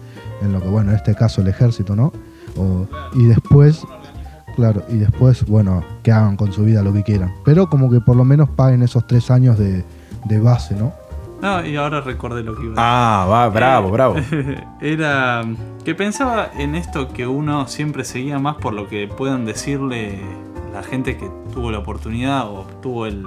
en 0.41 0.53
lo 0.53 0.61
que, 0.61 0.67
bueno, 0.67 0.91
en 0.91 0.97
este 0.97 1.15
caso 1.15 1.41
el 1.41 1.47
ejército, 1.47 1.95
¿no? 1.95 2.11
O- 2.55 2.87
y 3.13 3.25
después, 3.25 3.81
claro, 4.55 4.83
y 4.89 4.97
después, 4.97 5.45
bueno, 5.45 5.83
que 6.03 6.11
hagan 6.11 6.37
con 6.37 6.53
su 6.53 6.63
vida 6.63 6.81
lo 6.83 6.93
que 6.93 7.03
quieran. 7.03 7.33
Pero 7.43 7.67
como 7.69 7.89
que 7.89 7.99
por 7.99 8.15
lo 8.15 8.23
menos 8.23 8.49
paguen 8.49 8.83
esos 8.83 9.05
tres 9.07 9.29
años 9.31 9.57
de, 9.57 9.83
de 10.25 10.39
base, 10.39 10.75
¿no? 10.75 10.93
No, 11.41 11.63
y 11.63 11.75
ahora 11.75 12.01
recordé 12.01 12.41
lo 12.43 12.55
que 12.55 12.63
iba 12.65 12.71
a 12.71 12.75
decir. 12.75 12.83
Ah, 12.83 13.27
va, 13.29 13.49
bravo, 13.49 13.89
Eh, 13.89 13.91
bravo. 13.91 14.15
Era 14.81 15.43
que 15.83 15.93
pensaba 15.95 16.49
en 16.57 16.75
esto 16.75 17.09
que 17.09 17.27
uno 17.27 17.67
siempre 17.67 18.03
seguía 18.03 18.39
más 18.39 18.55
por 18.55 18.73
lo 18.73 18.87
que 18.87 19.07
puedan 19.07 19.45
decirle 19.45 20.19
la 20.73 20.81
gente 20.83 21.17
que 21.17 21.29
tuvo 21.53 21.71
la 21.71 21.79
oportunidad 21.79 22.47
o 22.47 22.65
tuvo 22.81 23.05
el... 23.05 23.23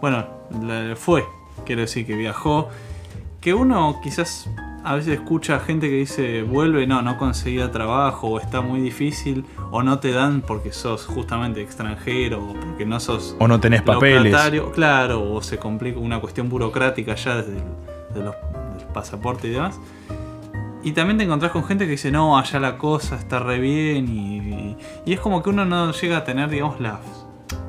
Bueno, 0.00 0.26
la- 0.62 0.94
fue, 0.96 1.24
quiero 1.64 1.80
decir 1.82 2.06
que 2.06 2.14
viajó. 2.16 2.68
Que 3.40 3.54
uno 3.54 4.00
quizás 4.02 4.50
a 4.84 4.94
veces 4.94 5.14
escucha 5.14 5.60
gente 5.60 5.88
que 5.88 5.94
dice, 5.96 6.42
vuelve, 6.42 6.86
no, 6.86 7.02
no 7.02 7.18
conseguía 7.18 7.70
trabajo, 7.70 8.28
o 8.28 8.40
está 8.40 8.60
muy 8.62 8.80
difícil, 8.80 9.44
o 9.70 9.82
no 9.82 9.98
te 10.00 10.12
dan 10.12 10.40
porque 10.40 10.72
sos 10.72 11.06
justamente 11.06 11.60
extranjero, 11.62 12.42
o 12.42 12.54
porque 12.54 12.84
no 12.86 12.98
sos 13.00 13.36
O 13.38 13.46
no 13.46 13.60
tenés 13.60 13.82
papeles. 13.82 14.32
claro, 14.72 15.32
o 15.32 15.42
se 15.42 15.58
complica 15.58 15.98
una 16.00 16.20
cuestión 16.20 16.48
burocrática 16.48 17.14
ya 17.14 17.36
desde 17.36 17.58
el 17.58 17.64
de 18.14 18.24
los, 18.24 18.34
del 18.78 18.86
pasaporte 18.92 19.48
y 19.48 19.50
demás. 19.50 19.78
Y 20.82 20.92
también 20.92 21.18
te 21.18 21.24
encontrás 21.24 21.52
con 21.52 21.64
gente 21.64 21.84
que 21.84 21.92
dice, 21.92 22.10
no, 22.10 22.38
allá 22.38 22.58
la 22.60 22.78
cosa 22.78 23.16
está 23.16 23.40
re 23.40 23.58
bien. 23.58 24.08
Y, 24.08 24.38
y- 24.38 24.76
y 25.06 25.12
es 25.12 25.20
como 25.20 25.42
que 25.42 25.50
uno 25.50 25.64
no 25.64 25.92
llega 25.92 26.18
a 26.18 26.24
tener, 26.24 26.48
digamos, 26.50 26.80
las. 26.80 27.00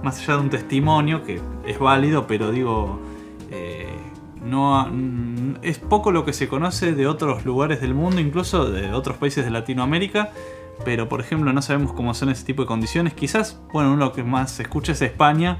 Más 0.03 0.19
allá 0.19 0.35
de 0.35 0.41
un 0.41 0.49
testimonio, 0.49 1.23
que 1.23 1.41
es 1.65 1.79
válido, 1.79 2.27
pero 2.27 2.51
digo. 2.51 2.99
eh, 3.51 3.87
no, 4.43 4.89
es 5.61 5.79
poco 5.79 6.11
lo 6.11 6.23
que 6.23 6.31
se 6.31 6.47
conoce 6.47 6.93
de 6.93 7.07
otros 7.07 7.43
lugares 7.45 7.81
del 7.81 7.93
mundo, 7.93 8.21
incluso 8.21 8.69
de 8.71 8.93
otros 8.93 9.17
países 9.17 9.43
de 9.43 9.51
Latinoamérica. 9.51 10.31
Pero, 10.85 11.09
por 11.09 11.19
ejemplo, 11.19 11.51
no 11.51 11.61
sabemos 11.61 11.91
cómo 11.91 12.13
son 12.13 12.29
ese 12.29 12.45
tipo 12.45 12.61
de 12.61 12.67
condiciones. 12.67 13.13
Quizás, 13.13 13.59
bueno, 13.73 13.91
uno 13.91 14.05
lo 14.05 14.13
que 14.13 14.23
más 14.23 14.51
se 14.51 14.63
escucha 14.63 14.93
es 14.93 15.01
España. 15.01 15.57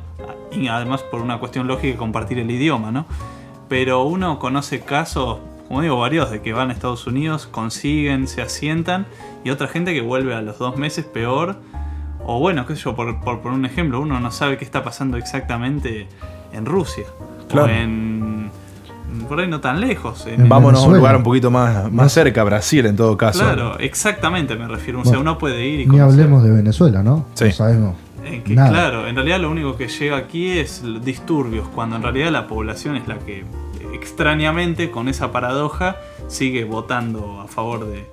Y 0.51 0.67
además 0.67 1.03
por 1.03 1.21
una 1.21 1.39
cuestión 1.39 1.67
lógica, 1.67 1.97
compartir 1.97 2.39
el 2.39 2.49
idioma, 2.49 2.91
¿no? 2.91 3.05
Pero 3.67 4.03
uno 4.03 4.39
conoce 4.39 4.79
casos, 4.79 5.39
como 5.67 5.81
digo, 5.81 5.99
varios 5.99 6.31
de 6.31 6.41
que 6.41 6.53
van 6.53 6.69
a 6.69 6.73
Estados 6.73 7.05
Unidos, 7.05 7.47
consiguen, 7.47 8.27
se 8.27 8.41
asientan, 8.41 9.05
y 9.43 9.51
otra 9.51 9.67
gente 9.67 9.93
que 9.93 10.01
vuelve 10.01 10.33
a 10.33 10.41
los 10.41 10.57
dos 10.57 10.77
meses 10.77 11.05
peor. 11.05 11.57
O 12.31 12.39
bueno, 12.39 12.65
qué 12.67 12.75
sé 12.75 12.83
yo, 12.83 12.95
por, 12.95 13.19
por 13.21 13.39
poner 13.39 13.57
un 13.57 13.65
ejemplo, 13.65 13.99
uno 13.99 14.19
no 14.19 14.29
sabe 14.31 14.57
qué 14.57 14.63
está 14.65 14.83
pasando 14.83 15.17
exactamente 15.17 16.07
en 16.53 16.65
Rusia. 16.65 17.05
Claro. 17.49 17.65
O 17.67 17.69
en. 17.69 18.51
Por 19.27 19.39
ahí 19.39 19.47
no 19.47 19.59
tan 19.59 19.79
lejos. 19.81 20.27
en- 20.27 20.41
En 20.41 20.49
Vámonos 20.49 20.83
a 20.83 20.87
un 20.87 20.95
lugar 20.97 21.15
un 21.15 21.23
poquito 21.23 21.49
más, 21.49 21.91
más 21.91 22.11
cerca, 22.11 22.43
Brasil 22.43 22.85
en 22.85 22.95
todo 22.95 23.17
caso. 23.17 23.39
Claro, 23.39 23.79
exactamente 23.79 24.55
me 24.55 24.67
refiero. 24.67 24.99
O 24.99 25.03
sea, 25.03 25.13
Bueno, 25.13 25.21
uno 25.31 25.37
puede 25.39 25.65
ir 25.65 25.79
y 25.79 25.85
Ni 25.85 25.97
conocer. 25.97 26.11
hablemos 26.21 26.43
de 26.43 26.51
Venezuela, 26.51 27.01
¿no? 27.01 27.25
Sí. 27.33 27.45
No 27.45 27.51
sabemos. 27.51 27.95
Que, 28.45 28.53
Nada. 28.53 28.69
claro, 28.69 29.07
en 29.07 29.15
realidad 29.15 29.39
lo 29.39 29.49
único 29.49 29.75
que 29.75 29.87
llega 29.87 30.17
aquí 30.17 30.49
es 30.59 30.83
disturbios, 31.03 31.67
cuando 31.69 31.95
en 31.95 32.03
realidad 32.03 32.29
la 32.31 32.47
población 32.47 32.95
es 32.97 33.07
la 33.07 33.17
que 33.17 33.43
extrañamente, 33.93 34.91
con 34.91 35.07
esa 35.07 35.31
paradoja, 35.31 35.95
sigue 36.27 36.63
votando 36.63 37.41
a 37.41 37.47
favor 37.47 37.87
de, 37.87 38.07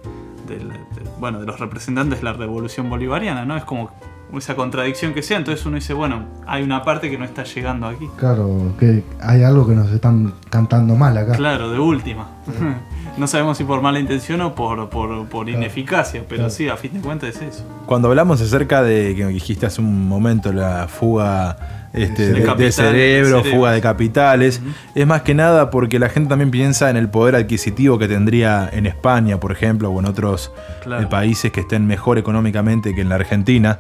del- 0.48 0.68
del- 0.68 0.78
bueno, 1.20 1.40
de 1.40 1.46
los 1.46 1.60
representantes 1.60 2.20
de 2.20 2.24
la 2.24 2.32
revolución 2.32 2.88
bolivariana, 2.88 3.44
¿no? 3.44 3.56
Es 3.56 3.64
como 3.64 3.90
esa 4.36 4.54
contradicción 4.56 5.14
que 5.14 5.22
sea, 5.22 5.38
entonces 5.38 5.64
uno 5.66 5.76
dice, 5.76 5.94
bueno, 5.94 6.24
hay 6.46 6.62
una 6.62 6.82
parte 6.82 7.10
que 7.10 7.16
no 7.18 7.24
está 7.24 7.44
llegando 7.44 7.86
aquí. 7.86 8.06
Claro, 8.18 8.74
que 8.78 9.02
hay 9.20 9.42
algo 9.42 9.66
que 9.66 9.74
nos 9.74 9.90
están 9.90 10.34
cantando 10.50 10.94
mal 10.96 11.16
acá. 11.16 11.34
Claro, 11.36 11.70
de 11.70 11.78
última. 11.78 12.28
no 13.16 13.26
sabemos 13.26 13.56
si 13.56 13.64
por 13.64 13.80
mala 13.80 13.98
intención 13.98 14.40
o 14.42 14.54
por, 14.54 14.88
por, 14.90 15.26
por 15.28 15.48
ineficacia, 15.48 16.22
pero 16.28 16.40
Claro. 16.42 16.50
sí, 16.50 16.68
a 16.68 16.76
fin 16.76 16.92
de 16.94 17.00
cuentas 17.00 17.36
es 17.36 17.42
eso. 17.42 17.64
Cuando 17.86 18.08
hablamos 18.08 18.40
acerca 18.40 18.82
de 18.82 19.14
que 19.16 19.26
dijiste 19.26 19.66
hace 19.66 19.80
un 19.80 20.06
momento 20.08 20.52
la 20.52 20.86
fuga 20.88 21.56
este, 21.94 22.26
De 22.26 22.32
de, 22.34 22.40
de 22.40 22.44
capitales, 22.44 22.74
cerebro, 22.74 23.42
de 23.42 23.50
fuga 23.50 23.72
de 23.72 23.80
capitales, 23.80 24.60
es 24.94 25.06
más 25.06 25.22
que 25.22 25.34
nada 25.34 25.70
porque 25.70 25.98
la 25.98 26.10
gente 26.10 26.28
también 26.28 26.50
piensa 26.50 26.90
en 26.90 26.96
el 26.98 27.08
poder 27.08 27.36
adquisitivo 27.36 27.98
que 27.98 28.06
tendría 28.06 28.68
en 28.70 28.84
España, 28.86 29.40
por 29.40 29.50
ejemplo, 29.52 29.88
o 29.90 29.98
en 30.00 30.04
otros 30.06 30.52
Claro. 30.82 31.04
eh, 31.04 31.06
países 31.06 31.52
que 31.52 31.60
estén 31.60 31.86
mejor 31.86 32.18
económicamente 32.18 32.94
que 32.94 33.00
en 33.00 33.08
la 33.08 33.14
Argentina. 33.14 33.78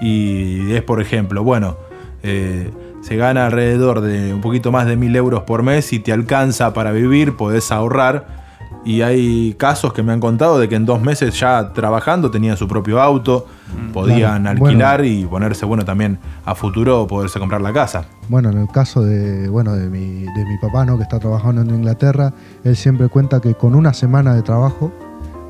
Y 0.00 0.72
es, 0.72 0.82
por 0.82 1.00
ejemplo, 1.00 1.42
bueno, 1.42 1.76
eh, 2.22 2.70
se 3.02 3.16
gana 3.16 3.46
alrededor 3.46 4.00
de 4.00 4.34
un 4.34 4.40
poquito 4.40 4.72
más 4.72 4.86
de 4.86 4.96
mil 4.96 5.14
euros 5.14 5.42
por 5.44 5.62
mes 5.62 5.92
y 5.92 6.00
te 6.00 6.12
alcanza 6.12 6.72
para 6.72 6.92
vivir, 6.92 7.36
podés 7.36 7.70
ahorrar. 7.70 8.46
Y 8.84 9.02
hay 9.02 9.54
casos 9.54 9.92
que 9.92 10.02
me 10.04 10.12
han 10.12 10.20
contado 10.20 10.58
de 10.60 10.68
que 10.68 10.76
en 10.76 10.86
dos 10.86 11.00
meses 11.00 11.38
ya 11.38 11.72
trabajando 11.72 12.30
tenían 12.30 12.56
su 12.56 12.68
propio 12.68 13.00
auto, 13.00 13.46
podían 13.92 14.42
Claro, 14.42 14.64
alquilar 14.64 15.04
y 15.04 15.24
ponerse, 15.24 15.66
bueno, 15.66 15.84
también 15.84 16.18
a 16.44 16.54
futuro 16.54 17.04
poderse 17.06 17.40
comprar 17.40 17.60
la 17.60 17.72
casa. 17.72 18.04
Bueno, 18.28 18.50
en 18.50 18.58
el 18.58 18.68
caso 18.68 19.02
de, 19.02 19.48
bueno, 19.48 19.74
de, 19.74 19.88
mi, 19.88 20.20
de 20.22 20.44
mi 20.44 20.58
papá, 20.58 20.84
¿no? 20.84 20.96
que 20.96 21.02
está 21.02 21.18
trabajando 21.18 21.62
en 21.62 21.70
Inglaterra, 21.70 22.32
él 22.62 22.76
siempre 22.76 23.08
cuenta 23.08 23.40
que 23.40 23.54
con 23.54 23.74
una 23.74 23.92
semana 23.92 24.34
de 24.34 24.42
trabajo, 24.42 24.92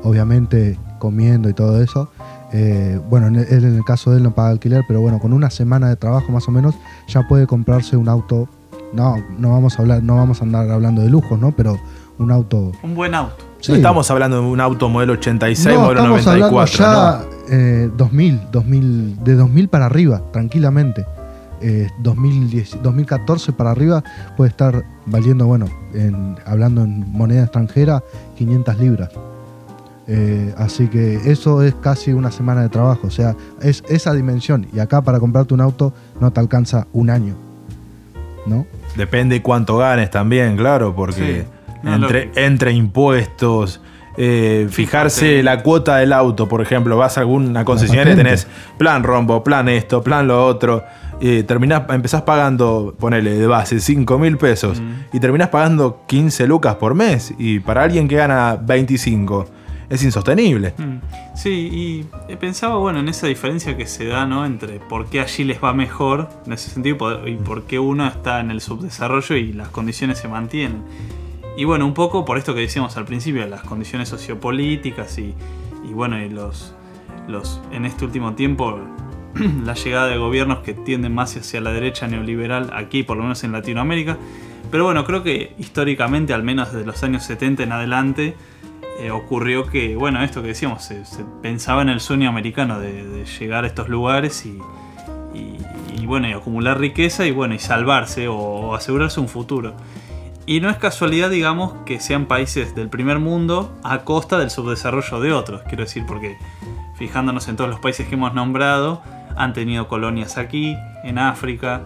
obviamente 0.03 0.79
comiendo 0.97 1.47
y 1.47 1.53
todo 1.53 1.81
eso, 1.81 2.09
eh, 2.53 2.99
bueno, 3.09 3.27
en 3.27 3.35
en 3.37 3.75
el 3.75 3.83
caso 3.83 4.11
de 4.11 4.17
él 4.17 4.23
no 4.23 4.31
paga 4.33 4.49
alquiler, 4.49 4.83
pero 4.87 5.01
bueno, 5.01 5.19
con 5.19 5.33
una 5.33 5.49
semana 5.49 5.89
de 5.89 5.95
trabajo 5.95 6.31
más 6.31 6.47
o 6.47 6.51
menos 6.51 6.75
ya 7.07 7.27
puede 7.27 7.45
comprarse 7.47 7.97
un 7.97 8.07
auto. 8.09 8.47
No, 8.93 9.15
no 9.37 9.51
vamos 9.51 9.77
a 9.77 9.81
hablar, 9.81 10.01
no 10.01 10.15
vamos 10.15 10.41
a 10.41 10.45
andar 10.45 10.69
hablando 10.71 11.01
de 11.01 11.09
lujos, 11.09 11.37
¿no? 11.39 11.51
Pero 11.51 11.77
un 12.19 12.31
auto. 12.31 12.71
Un 12.83 12.95
buen 12.95 13.13
auto. 13.13 13.35
Sí. 13.59 13.71
No 13.73 13.77
estamos 13.77 14.09
hablando 14.11 14.41
de 14.41 14.47
un 14.47 14.61
auto 14.61 14.87
modelo 14.87 15.13
86, 15.13 15.75
no, 15.75 15.81
modelo 15.81 15.99
estamos 16.17 16.25
94. 16.25 16.85
hablando 16.85 17.25
¿no? 17.25 17.47
ya 17.49 17.55
eh, 17.55 17.91
2000, 17.97 18.41
2000, 18.51 19.23
de 19.23 19.35
2000 19.35 19.67
para 19.69 19.85
arriba, 19.87 20.21
tranquilamente. 20.31 21.05
Eh, 21.59 21.89
2010, 22.03 22.77
2014 22.83 23.51
para 23.51 23.71
arriba 23.71 24.03
puede 24.37 24.49
estar 24.51 24.85
valiendo, 25.07 25.47
bueno, 25.47 25.65
en- 25.93 26.35
hablando 26.45 26.83
en 26.83 27.11
moneda 27.11 27.43
extranjera, 27.43 28.03
500 28.37 28.77
libras. 28.79 29.09
Eh, 30.07 30.53
así 30.57 30.87
que 30.87 31.15
eso 31.29 31.61
es 31.63 31.75
casi 31.75 32.13
una 32.13 32.31
semana 32.31 32.61
de 32.61 32.69
trabajo, 32.69 33.07
o 33.07 33.11
sea, 33.11 33.35
es 33.61 33.83
esa 33.89 34.13
dimensión. 34.13 34.67
Y 34.73 34.79
acá 34.79 35.01
para 35.01 35.19
comprarte 35.19 35.53
un 35.53 35.61
auto 35.61 35.93
no 36.21 36.31
te 36.31 36.39
alcanza 36.39 36.87
un 36.93 37.09
año, 37.09 37.35
¿no? 38.45 38.65
Depende 38.95 39.41
cuánto 39.41 39.77
ganes 39.77 40.09
también, 40.09 40.55
claro, 40.55 40.95
porque 40.95 41.45
Sí. 41.45 41.53
No, 41.83 42.09
entre, 42.35 42.71
impuestos, 42.71 43.81
eh, 44.17 44.67
fijarse 44.71 45.19
Fíjate. 45.19 45.43
la 45.43 45.61
cuota 45.61 45.97
del 45.97 46.11
auto, 46.11 46.47
por 46.49 46.61
ejemplo, 46.61 46.97
vas 46.97 47.17
a 47.17 47.21
alguna 47.21 47.63
concesionaria 47.63 48.13
y 48.13 48.15
tenés 48.15 48.47
plan 48.77 49.03
rombo, 49.03 49.43
plan 49.43 49.69
esto, 49.69 50.01
plan 50.01 50.27
lo 50.27 50.45
otro. 50.45 50.83
eh, 51.19 51.43
terminás, 51.43 51.83
empezás 51.89 52.23
pagando, 52.23 52.95
ponele 52.99 53.31
de 53.31 53.47
base 53.47 53.79
5 53.79 54.19
mil 54.19 54.37
pesos 54.37 54.81
y 55.11 55.19
terminás 55.19 55.49
pagando 55.49 56.01
15 56.07 56.45
lucas 56.47 56.75
por 56.75 56.93
mes. 56.93 57.33
Y 57.37 57.59
para 57.59 57.83
alguien 57.83 58.07
que 58.07 58.15
gana 58.15 58.55
25 58.61 59.45
es 59.89 60.03
insostenible. 60.03 60.73
Mm. 60.77 61.35
Sí, 61.35 61.49
y 61.71 62.05
eh, 62.31 62.37
pensaba, 62.37 62.75
bueno, 62.77 62.99
en 62.99 63.07
esa 63.09 63.27
diferencia 63.27 63.77
que 63.77 63.85
se 63.85 64.05
da, 64.05 64.25
¿no? 64.25 64.45
Entre 64.45 64.79
por 64.79 65.05
qué 65.07 65.21
allí 65.21 65.43
les 65.43 65.63
va 65.63 65.73
mejor, 65.73 66.29
en 66.45 66.53
ese 66.53 66.69
sentido, 66.69 66.95
y 66.95 66.99
por- 66.99 67.29
y 67.29 67.35
por 67.35 67.63
qué 67.63 67.79
uno 67.79 68.07
está 68.07 68.39
en 68.39 68.51
el 68.51 68.59
subdesarrollo 68.61 69.35
y 69.35 69.53
las 69.53 69.69
condiciones 69.69 70.17
se 70.19 70.27
mantienen. 70.27 70.83
Y 71.57 71.63
bueno, 71.65 71.85
un 71.85 71.93
poco 71.93 72.25
por 72.25 72.37
esto 72.37 72.53
que 72.53 72.61
decíamos 72.61 72.97
al 72.97 73.05
principio, 73.05 73.45
las 73.47 73.61
condiciones 73.61 74.09
sociopolíticas 74.09 75.17
y, 75.17 75.33
y 75.89 75.93
bueno, 75.93 76.21
y 76.21 76.29
los, 76.29 76.73
los, 77.27 77.61
en 77.71 77.85
este 77.85 78.05
último 78.05 78.33
tiempo, 78.33 78.79
la 79.65 79.73
llegada 79.73 80.07
de 80.07 80.17
gobiernos 80.17 80.59
que 80.59 80.73
tienden 80.73 81.15
más 81.15 81.35
hacia 81.35 81.61
la 81.61 81.71
derecha 81.71 82.07
neoliberal, 82.07 82.71
aquí 82.73 83.03
por 83.03 83.17
lo 83.17 83.23
menos 83.23 83.43
en 83.43 83.51
Latinoamérica. 83.53 84.17
Pero 84.69 84.83
bueno, 84.83 85.05
creo 85.05 85.23
que 85.23 85.53
históricamente, 85.57 86.33
al 86.33 86.43
menos 86.43 86.73
desde 86.73 86.85
los 86.85 87.01
años 87.03 87.23
70 87.23 87.63
en 87.63 87.71
adelante, 87.71 88.35
eh, 88.99 89.11
ocurrió 89.11 89.67
que, 89.67 89.95
bueno, 89.95 90.23
esto 90.23 90.41
que 90.41 90.49
decíamos, 90.49 90.83
se, 90.83 91.03
pensaba 91.41 91.81
en 91.81 91.89
el 91.89 91.99
sueño 91.99 92.29
americano 92.29 92.79
de, 92.79 93.25
llegar 93.39 93.63
a 93.63 93.67
estos 93.67 93.89
lugares 93.89 94.45
y, 94.45 94.59
y- 95.33 96.05
bueno, 96.05 96.29
y 96.29 96.31
acumular 96.31 96.79
riqueza 96.79 97.25
y 97.25 97.31
bueno, 97.31 97.53
y 97.53 97.59
salvarse 97.59 98.29
o 98.29 98.73
asegurarse 98.75 99.19
un 99.19 99.27
futuro. 99.27 99.73
Y 100.45 100.61
no 100.61 100.69
es 100.69 100.77
casualidad, 100.77 101.29
digamos, 101.29 101.73
que 101.85 101.99
sean 101.99 102.25
países 102.27 102.73
del 102.75 102.87
primer 102.87 103.19
mundo 103.19 103.77
a 103.83 104.05
costa 104.05 104.37
del 104.39 104.49
subdesarrollo 104.49 105.19
de 105.19 105.33
otros. 105.33 105.61
Quiero 105.67 105.83
decir, 105.83 106.05
porque 106.07 106.37
fijándonos 106.95 107.49
en 107.49 107.57
todos 107.57 107.69
los 107.69 107.81
países 107.81 108.07
que 108.07 108.15
hemos 108.15 108.33
nombrado, 108.33 109.01
han 109.35 109.51
tenido 109.51 109.89
colonias 109.89 110.37
aquí, 110.37 110.77
en 111.03 111.19
África, 111.19 111.81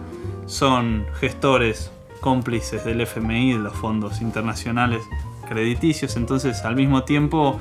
son 0.46 1.04
gestores 1.18 1.90
cómplices 2.20 2.84
del 2.84 3.00
FMI, 3.00 3.54
de 3.54 3.58
los 3.58 3.74
fondos 3.74 4.20
internacionales 4.20 5.02
crediticios. 5.42 6.16
Entonces, 6.16 6.64
al 6.64 6.76
mismo 6.76 7.04
tiempo, 7.04 7.60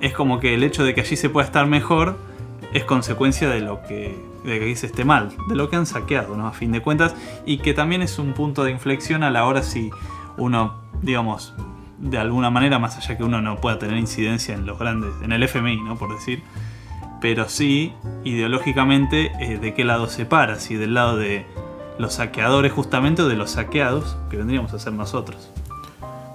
es 0.00 0.12
como 0.12 0.40
que 0.40 0.54
el 0.54 0.62
hecho 0.62 0.84
de 0.84 0.94
que 0.94 1.00
allí 1.00 1.16
se 1.16 1.30
pueda 1.30 1.46
estar 1.46 1.66
mejor 1.66 2.16
es 2.72 2.84
consecuencia 2.84 3.48
de 3.48 3.60
lo 3.60 3.82
que 3.82 4.14
de 4.46 4.60
que 4.60 4.76
se 4.76 4.86
esté 4.86 5.04
mal, 5.04 5.32
de 5.48 5.56
lo 5.56 5.68
que 5.68 5.76
han 5.76 5.86
saqueado, 5.86 6.36
¿no? 6.36 6.46
A 6.46 6.52
fin 6.52 6.70
de 6.70 6.80
cuentas, 6.80 7.16
y 7.44 7.58
que 7.58 7.74
también 7.74 8.00
es 8.00 8.18
un 8.18 8.32
punto 8.32 8.62
de 8.64 8.70
inflexión 8.70 9.24
a 9.24 9.30
la 9.30 9.44
hora 9.44 9.62
si 9.62 9.90
uno, 10.36 10.74
digamos, 11.02 11.52
de 11.98 12.18
alguna 12.18 12.50
manera, 12.50 12.78
más 12.78 12.96
allá 12.96 13.16
que 13.16 13.24
uno 13.24 13.40
no 13.40 13.56
pueda 13.56 13.78
tener 13.78 13.96
incidencia 13.96 14.54
en 14.54 14.64
los 14.64 14.78
grandes, 14.78 15.10
en 15.22 15.32
el 15.32 15.42
FMI, 15.42 15.82
¿no? 15.82 15.96
Por 15.96 16.14
decir, 16.14 16.42
pero 17.20 17.48
sí, 17.48 17.92
ideológicamente, 18.24 19.32
eh, 19.40 19.58
de 19.58 19.74
qué 19.74 19.84
lado 19.84 20.06
se 20.08 20.26
para, 20.26 20.56
si 20.56 20.76
del 20.76 20.94
lado 20.94 21.16
de 21.16 21.44
los 21.98 22.14
saqueadores 22.14 22.72
justamente 22.72 23.22
o 23.22 23.28
de 23.28 23.36
los 23.36 23.52
saqueados, 23.52 24.16
que 24.30 24.36
vendríamos 24.36 24.72
a 24.74 24.78
ser 24.78 24.92
nosotros. 24.92 25.50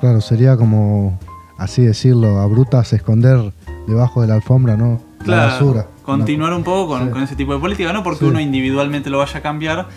Claro, 0.01 0.19
sería 0.19 0.57
como, 0.57 1.17
así 1.57 1.83
decirlo, 1.85 2.39
a 2.39 2.47
brutas 2.47 2.91
esconder 2.91 3.53
debajo 3.87 4.21
de 4.21 4.27
la 4.27 4.35
alfombra, 4.35 4.75
¿no? 4.75 4.99
La 5.25 5.45
basura. 5.45 5.87
Continuar 6.03 6.53
un 6.53 6.63
poco 6.63 6.89
con, 6.89 7.05
Sí. 7.05 7.09
con 7.11 7.23
ese 7.23 7.35
tipo 7.35 7.53
de 7.53 7.59
política, 7.59 7.93
no 7.93 8.03
porque 8.03 8.19
Sí. 8.19 8.25
uno 8.25 8.39
individualmente 8.39 9.09
lo 9.09 9.19
vaya 9.19 9.39
a 9.39 9.41
cambiar, 9.41 9.87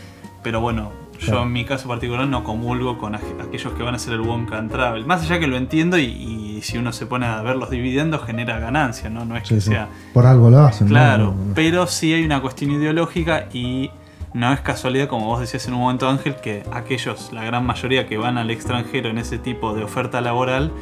pero 0.43 0.61
bueno, 0.61 0.91
yo 1.19 1.27
Claro. 1.27 1.43
en 1.45 1.53
mi 1.53 1.65
caso 1.65 1.89
particular 1.89 2.27
no 2.29 2.45
comulgo 2.45 2.99
con 2.99 3.15
aquellos 3.15 3.73
que 3.73 3.83
van 3.83 3.95
a 3.95 3.97
hacer 3.97 4.13
el 4.15 4.21
one 4.21 4.47
can 4.47 4.69
travel. 4.69 5.07
Más 5.07 5.23
allá 5.23 5.39
que 5.41 5.47
lo 5.47 5.57
entiendo 5.57 5.97
y, 5.97 6.05
y 6.05 6.61
si 6.63 6.77
uno 6.77 6.93
se 6.93 7.07
pone 7.07 7.25
a 7.27 7.41
ver 7.41 7.57
los 7.57 7.71
dividendos 7.71 8.23
genera 8.27 8.59
ganancia, 8.59 9.09
¿no? 9.09 9.25
No 9.25 9.37
es 9.37 9.49
Sí, 9.49 9.55
que 9.55 9.61
sea... 9.63 9.89
Por 10.13 10.27
algo 10.27 10.51
lo 10.51 10.61
hacen. 10.61 10.89
Claro, 10.89 11.27
no. 11.35 11.55
pero 11.55 11.87
sí 11.87 12.13
hay 12.13 12.25
una 12.25 12.43
cuestión 12.43 12.71
ideológica 12.73 13.47
y 13.53 13.91
no 14.35 14.53
es 14.53 14.61
casualidad, 14.61 15.09
como 15.09 15.27
vos 15.27 15.41
decías 15.41 15.67
en 15.69 15.75
un 15.75 15.81
momento 15.81 16.09
Ángel, 16.09 16.35
que 16.37 16.65
aquellos, 16.73 17.33
la 17.33 17.45
gran 17.45 17.65
mayoría 17.65 18.07
que 18.07 18.19
van 18.19 18.37
al 18.37 18.51
extranjero 18.51 19.09
en 19.09 19.19
ese 19.19 19.39
tipo 19.39 19.75
de 19.75 19.85
oferta 19.85 20.21
laboral, 20.21 20.73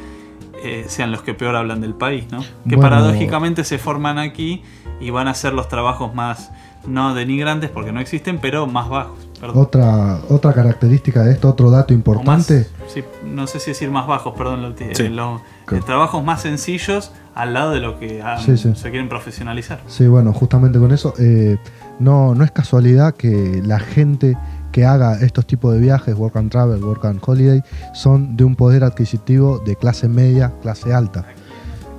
eh, 0.63 0.85
sean 0.87 1.11
los 1.11 1.21
que 1.21 1.33
peor 1.33 1.55
hablan 1.55 1.79
del 1.79 1.93
país, 1.93 2.25
¿no? 2.31 2.41
Que 2.41 2.75
Bueno. 2.75 2.81
paradójicamente 2.81 3.63
se 3.63 3.77
forman 3.77 4.17
aquí 4.17 4.63
y 4.99 5.11
van 5.11 5.27
a 5.27 5.31
hacer 5.31 5.53
los 5.53 5.67
trabajos 5.67 6.15
más, 6.15 6.51
no 6.87 7.13
denigrantes 7.13 7.69
porque 7.69 7.91
no 7.91 7.99
existen, 7.99 8.39
pero 8.39 8.65
más 8.65 8.89
bajos. 8.89 9.19
Perdón. 9.43 9.61
Otra, 9.61 10.19
otra 10.29 10.53
característica 10.53 11.21
de 11.23 11.33
esto, 11.33 11.49
otro 11.49 11.69
dato 11.69 11.93
más- 11.93 11.97
importante, 11.97 12.65
sí, 12.87 13.03
no 13.25 13.45
sé 13.45 13.59
si 13.59 13.71
decir 13.71 13.91
más 13.91 14.07
bajos, 14.07 14.33
perdón, 14.37 14.61
lo, 14.61 14.73
Sí. 14.93 15.09
lo- 15.09 15.41
Claro. 15.65 15.83
eh, 15.83 15.85
trabajos 15.85 16.23
más 16.23 16.41
sencillos 16.41 17.11
al 17.35 17.53
lado 17.53 17.71
de 17.71 17.81
lo 17.81 17.99
que 17.99 18.21
ah, 18.21 18.37
Sí, 18.39 18.55
sí. 18.55 18.73
se 18.73 18.89
quieren 18.89 19.09
profesionalizar. 19.09 19.81
sí, 19.87 20.07
bueno, 20.07 20.31
justamente 20.31 20.79
con 20.79 20.93
eso, 20.93 21.13
eh, 21.19 21.57
no, 21.99 22.33
no 22.35 22.45
es 22.45 22.51
casualidad 22.51 23.15
que 23.15 23.61
la 23.65 23.79
gente 23.79 24.37
que 24.71 24.85
haga 24.85 25.19
estos 25.19 25.45
tipos 25.45 25.73
de 25.73 25.79
viajes, 25.81 26.15
work 26.15 26.37
and 26.37 26.49
travel, 26.49 26.81
work 26.81 27.03
and 27.03 27.19
holiday, 27.25 27.61
son 27.93 28.37
de 28.37 28.45
un 28.45 28.55
poder 28.55 28.85
adquisitivo 28.85 29.59
de 29.65 29.75
clase 29.75 30.07
media, 30.07 30.53
clase 30.61 30.93
alta, 30.93 31.25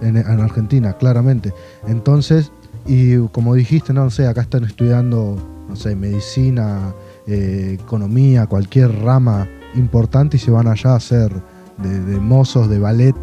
en, 0.01 0.17
en 0.17 0.41
Argentina, 0.41 0.95
claramente. 0.95 1.53
Entonces, 1.87 2.51
y 2.87 3.19
como 3.29 3.55
dijiste, 3.55 3.93
no, 3.93 4.09
sé, 4.11 4.27
acá 4.27 4.41
están 4.41 4.65
estudiando, 4.65 5.37
no 5.69 5.77
sé, 5.77 5.95
medicina, 5.95 6.93
eh, 7.27 7.79
economía, 7.81 8.47
cualquier 8.47 8.91
rama 9.03 9.47
importante 9.75 10.37
y 10.37 10.41
se 10.41 10.51
van 10.51 10.69
allá 10.69 10.93
a 10.93 10.97
hacer 10.97 11.33
de, 11.79 12.01
de 12.01 12.19
mozos, 12.21 12.69
de 12.69 12.79
ballet, 12.79 13.15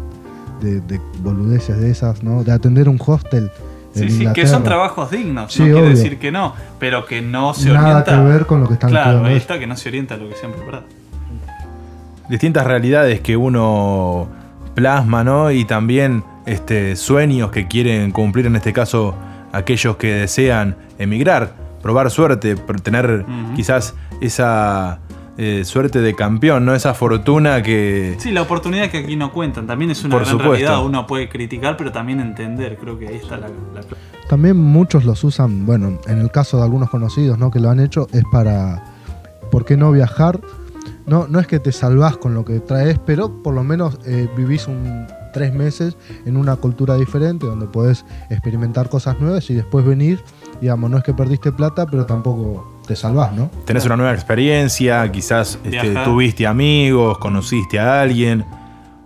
de, 0.60 0.80
de 0.80 1.00
boludeces 1.22 1.78
de 1.80 1.90
esas, 1.90 2.22
¿no? 2.22 2.44
De 2.44 2.52
atender 2.52 2.88
un 2.88 2.98
hostel. 3.04 3.50
Sí, 3.94 4.08
sí, 4.08 4.26
que 4.34 4.46
son 4.46 4.64
trabajos 4.64 5.10
dignos, 5.10 5.52
Sí, 5.52 5.58
no 5.60 5.64
quiere 5.66 5.80
obvio. 5.82 5.90
decir 5.90 6.18
que 6.18 6.32
no, 6.32 6.54
pero 6.78 7.04
que 7.04 7.20
no 7.20 7.52
se 7.52 7.70
Nada 7.70 7.88
orienta. 8.00 8.16
que 8.16 8.22
ver 8.22 8.46
con 8.46 8.60
lo 8.62 8.66
que 8.68 8.74
están 8.74 8.88
Claro, 8.90 9.24
ahí 9.26 9.36
está, 9.36 9.58
que 9.58 9.66
no 9.66 9.76
se 9.76 9.88
orienta 9.90 10.14
a 10.14 10.16
lo 10.16 10.28
que 10.30 10.34
se 10.34 10.46
han 10.46 10.52
preparado. 10.52 10.84
distintas 12.28 12.66
realidades 12.66 13.20
que 13.20 13.36
uno 13.36 14.28
plasma, 14.74 15.22
¿no? 15.24 15.50
Y 15.50 15.64
también 15.66 16.24
este, 16.46 16.96
sueños 16.96 17.50
que 17.50 17.68
quieren 17.68 18.10
cumplir, 18.12 18.46
en 18.46 18.56
este 18.56 18.72
caso, 18.72 19.14
aquellos 19.52 19.96
que 19.96 20.14
desean 20.14 20.76
emigrar, 20.98 21.52
probar 21.82 22.10
suerte, 22.10 22.54
tener 22.82 23.24
quizás 23.56 23.94
esa 24.20 25.00
eh, 25.38 25.64
suerte 25.64 26.00
de 26.00 26.14
campeón, 26.14 26.64
¿no? 26.64 26.74
Esa 26.74 26.94
fortuna 26.94 27.62
que... 27.62 28.16
Sí, 28.18 28.30
la 28.32 28.42
oportunidad 28.42 28.90
que 28.90 28.98
aquí 28.98 29.16
no 29.16 29.32
cuentan 29.32 29.66
también 29.66 29.90
es 29.90 30.04
una 30.04 30.12
Por 30.16 30.22
gran 30.22 30.30
supuesto. 30.32 30.52
realidad. 30.52 30.84
Uno 30.84 31.06
puede 31.06 31.28
criticar, 31.28 31.76
pero 31.76 31.90
también 31.92 32.20
entender. 32.20 32.76
Creo 32.78 32.98
que 32.98 33.08
ahí 33.08 33.16
está 33.16 33.36
la. 33.38 33.48
la- 33.48 33.82
También 34.28 34.56
muchos 34.56 35.04
los 35.04 35.24
usan, 35.24 35.66
bueno, 35.66 35.98
en 36.06 36.18
el 36.18 36.30
caso 36.30 36.58
de 36.58 36.64
algunos 36.64 36.90
conocidos, 36.90 37.38
¿no? 37.38 37.50
Que 37.50 37.60
lo 37.60 37.70
han 37.70 37.80
hecho, 37.80 38.06
es 38.12 38.22
para, 38.30 38.84
¿por 39.50 39.64
qué 39.64 39.76
no 39.76 39.90
viajar? 39.90 40.40
No, 41.06 41.26
no 41.26 41.40
es 41.40 41.46
que 41.48 41.58
te 41.58 41.72
salvás 41.72 42.16
con 42.16 42.34
lo 42.34 42.44
que 42.44 42.60
traes, 42.60 42.98
pero 43.04 43.42
por 43.42 43.54
lo 43.54 43.64
menos 43.64 43.98
eh, 44.06 44.28
vivís 44.36 44.68
un 44.68 45.06
tres 45.32 45.52
meses 45.54 45.96
en 46.26 46.36
una 46.36 46.56
cultura 46.56 46.94
diferente, 46.96 47.46
donde 47.46 47.66
podés 47.66 48.04
experimentar 48.28 48.90
cosas 48.90 49.18
nuevas 49.18 49.48
y 49.48 49.54
después 49.54 49.84
venir, 49.86 50.20
digamos, 50.62 50.88
no 50.88 50.96
es 50.96 51.02
que 51.02 51.12
perdiste 51.12 51.50
plata, 51.50 51.86
pero 51.86 52.06
tampoco 52.06 52.80
te 52.86 52.94
salvás, 52.94 53.32
¿no? 53.32 53.50
Tenés 53.64 53.84
una 53.84 53.96
nueva 53.96 54.14
experiencia, 54.14 55.10
quizás 55.10 55.58
este, 55.64 55.92
tuviste 56.04 56.46
amigos, 56.46 57.18
conociste 57.18 57.80
a 57.80 58.00
alguien, 58.00 58.44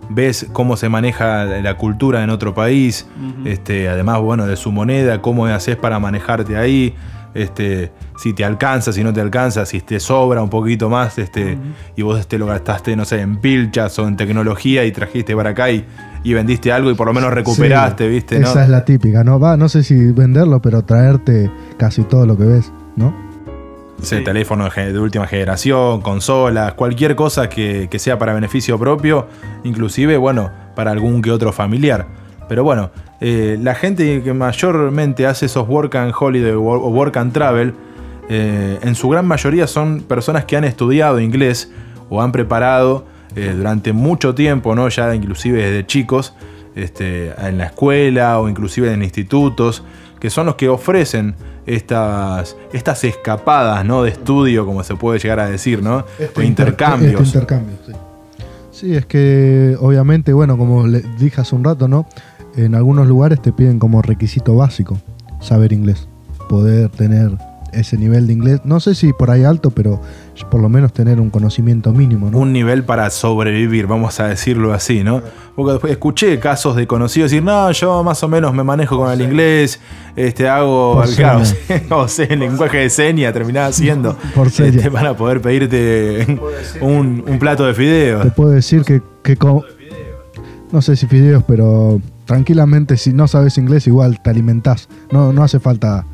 ves 0.07 0.45
cómo 0.53 0.77
se 0.77 0.87
maneja 0.87 1.45
la 1.45 1.75
cultura 1.75 2.23
en 2.23 2.29
otro 2.29 2.53
país, 2.53 3.07
este, 3.43 3.89
además, 3.89 4.21
bueno, 4.21 4.45
de 4.45 4.55
su 4.55 4.71
moneda, 4.71 5.19
cómo 5.23 5.47
haces 5.47 5.75
para 5.75 5.97
manejarte 5.97 6.55
ahí, 6.55 6.93
este, 7.33 7.91
si 8.17 8.33
te 8.33 8.45
alcanza, 8.45 8.93
si 8.93 9.03
no 9.03 9.11
te 9.11 9.21
alcanza, 9.21 9.65
si 9.65 9.81
te 9.81 9.99
sobra 9.99 10.43
un 10.43 10.49
poquito 10.51 10.89
más, 10.91 11.17
este, 11.17 11.57
y 11.95 12.03
vos 12.03 12.27
te 12.27 12.37
lo 12.37 12.45
gastaste, 12.45 12.95
no 12.95 13.03
sé, 13.03 13.21
en 13.21 13.37
pilchas 13.37 13.97
o 13.97 14.07
en 14.07 14.15
tecnología 14.15 14.85
y 14.85 14.91
trajiste 14.91 15.35
para 15.35 15.51
acá 15.51 15.71
y, 15.71 15.85
y 16.29 16.33
vendiste 16.33 16.73
algo 16.73 16.91
y 16.91 16.93
por 16.93 17.07
lo 17.07 17.13
menos 17.13 17.33
recuperaste, 17.33 18.03
Sí, 18.03 18.09
¿viste? 18.09 18.39
¿no? 18.39 18.47
Esa 18.49 18.63
es 18.63 18.69
la 18.69 18.83
típica, 18.83 19.23
¿no? 19.23 19.39
Va, 19.39 19.55
no 19.55 19.69
sé 19.69 19.81
si 19.81 20.11
venderlo, 20.11 20.61
pero 20.61 20.81
traerte 20.83 21.49
casi 21.77 22.03
todo 22.03 22.25
lo 22.25 22.35
que 22.37 22.43
ves, 22.43 22.73
¿no? 22.97 23.15
Sí, 24.01 24.17
Sí. 24.17 24.23
teléfono 24.25 24.67
de 24.69 24.99
última 24.99 25.25
generación, 25.25 26.01
consolas, 26.01 26.73
cualquier 26.73 27.15
cosa 27.15 27.47
que, 27.47 27.87
que 27.89 27.97
sea 27.97 28.19
para 28.19 28.33
beneficio 28.33 28.77
propio, 28.77 29.27
inclusive, 29.63 30.17
bueno, 30.17 30.51
para 30.75 30.91
algún 30.91 31.21
que 31.21 31.31
otro 31.31 31.53
familiar. 31.53 32.07
Pero 32.49 32.65
bueno, 32.65 32.91
eh, 33.21 33.57
la 33.61 33.73
gente 33.73 34.21
que 34.21 34.33
mayormente 34.33 35.25
hace 35.27 35.45
esos 35.45 35.65
work 35.67 35.95
and 35.95 36.13
holiday 36.19 36.51
o 36.51 36.61
o 36.61 36.89
work 36.89 37.15
and 37.15 37.31
travel, 37.31 37.73
eh, 38.27 38.79
en 38.81 38.95
su 38.95 39.07
gran 39.07 39.25
mayoría 39.25 39.65
son 39.65 40.01
personas 40.01 40.43
que 40.43 40.57
han 40.57 40.65
estudiado 40.65 41.21
inglés 41.21 41.71
o 42.09 42.21
han 42.21 42.33
preparado 42.33 43.05
eh, 43.37 43.53
durante 43.55 43.93
mucho 43.93 44.33
tiempo, 44.35 44.75
¿no? 44.75 44.89
ya 44.89 45.13
inclusive 45.15 45.61
desde 45.63 45.85
chicos, 45.85 46.33
este, 46.75 47.31
en 47.47 47.57
la 47.57 47.65
escuela 47.67 48.39
o 48.39 48.49
inclusive 48.49 48.91
en 48.93 49.03
institutos, 49.03 49.83
que 50.19 50.29
son 50.29 50.45
los 50.47 50.55
que 50.55 50.67
ofrecen 50.69 51.35
estas, 51.65 52.55
estas 52.73 53.03
escapadas 53.03 53.85
¿no? 53.85 54.03
de 54.03 54.09
estudio, 54.11 54.65
como 54.65 54.83
se 54.83 54.95
puede 54.95 55.19
llegar 55.19 55.39
a 55.39 55.49
decir, 55.49 55.81
¿no? 55.83 55.97
o 55.97 56.05
Este 56.19 56.45
intercambios. 56.45 57.11
inter- 57.11 57.25
este 57.25 57.37
intercambio, 57.37 57.75
sí. 57.85 57.91
Sí, 58.71 58.95
es 58.95 59.05
que 59.07 59.75
obviamente, 59.79 60.33
bueno, 60.33 60.55
como 60.57 60.85
le 60.87 61.01
dije 61.19 61.41
hace 61.41 61.55
un 61.55 61.63
rato, 61.63 61.87
¿no? 61.87 62.07
En 62.55 62.75
algunos 62.75 63.07
lugares 63.07 63.41
te 63.41 63.51
piden 63.51 63.79
como 63.79 64.03
requisito 64.03 64.55
básico 64.55 64.99
saber 65.41 65.73
inglés, 65.73 66.07
poder 66.47 66.89
tener 66.89 67.31
ese 67.73 67.97
nivel 67.97 68.27
de 68.27 68.33
inglés. 68.33 68.61
No 68.63 68.79
sé 68.79 68.95
si 68.95 69.13
por 69.13 69.29
ahí 69.31 69.43
alto, 69.43 69.71
pero 69.71 70.01
por 70.51 70.61
lo 70.61 70.69
menos 70.69 70.93
tener 70.93 71.19
un 71.19 71.29
conocimiento 71.29 71.91
mínimo, 71.93 72.29
¿no? 72.31 72.37
Un 72.37 72.53
nivel 72.53 72.83
para 72.83 73.09
sobrevivir, 73.09 73.87
vamos 73.87 74.19
a 74.19 74.27
decirlo 74.27 74.73
así, 74.73 75.03
¿no? 75.03 75.21
Porque 75.55 75.71
después 75.73 75.91
escuché 75.91 76.39
casos 76.39 76.75
de 76.75 76.85
conocidos 76.87 77.31
decir, 77.31 77.43
no, 77.43 77.71
yo 77.71 78.03
más 78.03 78.21
o 78.23 78.27
menos 78.27 78.53
me 78.53 78.63
manejo 78.63 78.97
con 78.97 79.11
el 79.11 79.21
inglés, 79.21 79.79
este, 80.15 80.47
hago, 80.47 81.03
claro, 81.15 81.43
señas. 81.45 81.83
o 81.91 82.07
sea, 82.07 82.25
el 82.25 82.39
lenguaje 82.39 82.77
de 82.77 82.89
señas 82.89 83.33
terminaba 83.33 83.67
haciendo. 83.69 84.15
Por 84.35 84.47
este, 84.47 84.91
para 84.91 85.15
poder 85.17 85.41
pedirte 85.41 86.25
un, 86.81 87.23
un 87.27 87.39
plato 87.39 87.65
de 87.65 87.73
Te 87.73 87.77
fideos. 87.79 88.33
puedo 88.33 88.51
decir 88.51 88.83
que, 88.83 89.01
que 89.23 89.35
co- 89.35 89.63
no 90.71 90.81
sé 90.81 90.95
si 90.95 91.07
fideos, 91.07 91.43
pero 91.47 92.01
tranquilamente 92.25 92.97
si 92.97 93.13
no 93.13 93.27
sabes 93.27 93.57
inglés 93.57 93.87
igual 93.87 94.21
te 94.21 94.29
alimentás. 94.29 94.89
No, 95.11 95.31
no 95.31 95.43
hace 95.43 95.59
falta 95.61 96.05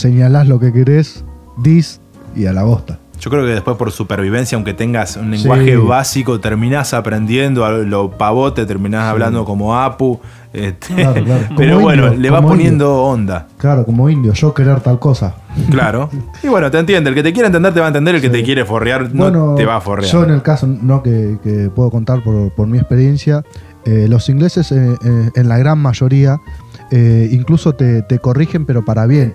señalar 0.00 0.46
lo 0.46 0.58
que 0.58 0.72
querés, 0.72 1.24
dis 1.58 2.00
y 2.34 2.46
a 2.46 2.52
la 2.52 2.62
bosta. 2.64 2.98
Yo 3.20 3.28
creo 3.30 3.44
que 3.44 3.52
después 3.52 3.76
por 3.76 3.92
supervivencia, 3.92 4.56
aunque 4.56 4.72
tengas 4.72 5.16
un 5.18 5.30
lenguaje 5.30 5.72
Sí. 5.72 5.76
básico, 5.76 6.40
terminás 6.40 6.94
aprendiendo 6.94 7.66
a 7.66 7.70
lo 7.72 8.10
pavote, 8.12 8.64
terminás 8.64 9.04
hablando 9.10 9.44
como 9.44 9.76
Apu. 9.78 10.18
este, 10.54 10.94
Claro, 10.94 11.22
claro. 11.24 11.44
Pero 11.56 11.74
Como 11.74 11.84
bueno, 11.84 12.06
indio, 12.06 12.18
le 12.20 12.30
va 12.30 12.40
poniendo 12.40 13.02
onda. 13.02 13.46
Claro, 13.58 13.84
como 13.84 14.08
indio, 14.08 14.32
yo 14.32 14.54
querer 14.54 14.80
tal 14.80 14.98
cosa. 14.98 15.34
Claro. 15.70 16.08
Y 16.42 16.48
bueno, 16.48 16.70
te 16.70 16.78
entiende. 16.78 17.10
El 17.10 17.14
que 17.14 17.22
te 17.22 17.32
quiere 17.34 17.46
entender 17.48 17.74
te 17.74 17.80
va 17.80 17.86
a 17.86 17.88
entender. 17.88 18.14
El 18.14 18.20
que 18.22 18.28
Sí. 18.28 18.32
te 18.32 18.42
quiere 18.42 18.64
forrear 18.64 19.14
no 19.14 19.24
Bueno, 19.24 19.54
te 19.54 19.66
va 19.66 19.76
a 19.76 19.80
forrear. 19.82 20.10
Yo 20.10 20.24
en 20.24 20.30
el 20.30 20.40
caso, 20.40 20.66
no 20.66 21.02
que, 21.02 21.36
que 21.44 21.68
puedo 21.74 21.90
contar 21.90 22.22
por, 22.24 22.50
por 22.52 22.68
mi 22.68 22.78
experiencia, 22.78 23.44
eh, 23.84 24.06
los 24.08 24.30
ingleses 24.30 24.72
eh, 24.72 24.94
eh, 25.04 25.30
en 25.34 25.48
la 25.48 25.58
gran 25.58 25.78
mayoría 25.78 26.38
incluso 26.92 27.74
te, 27.74 28.02
te 28.02 28.18
corrigen 28.18 28.64
pero 28.66 28.84
para 28.84 29.06
bien. 29.06 29.34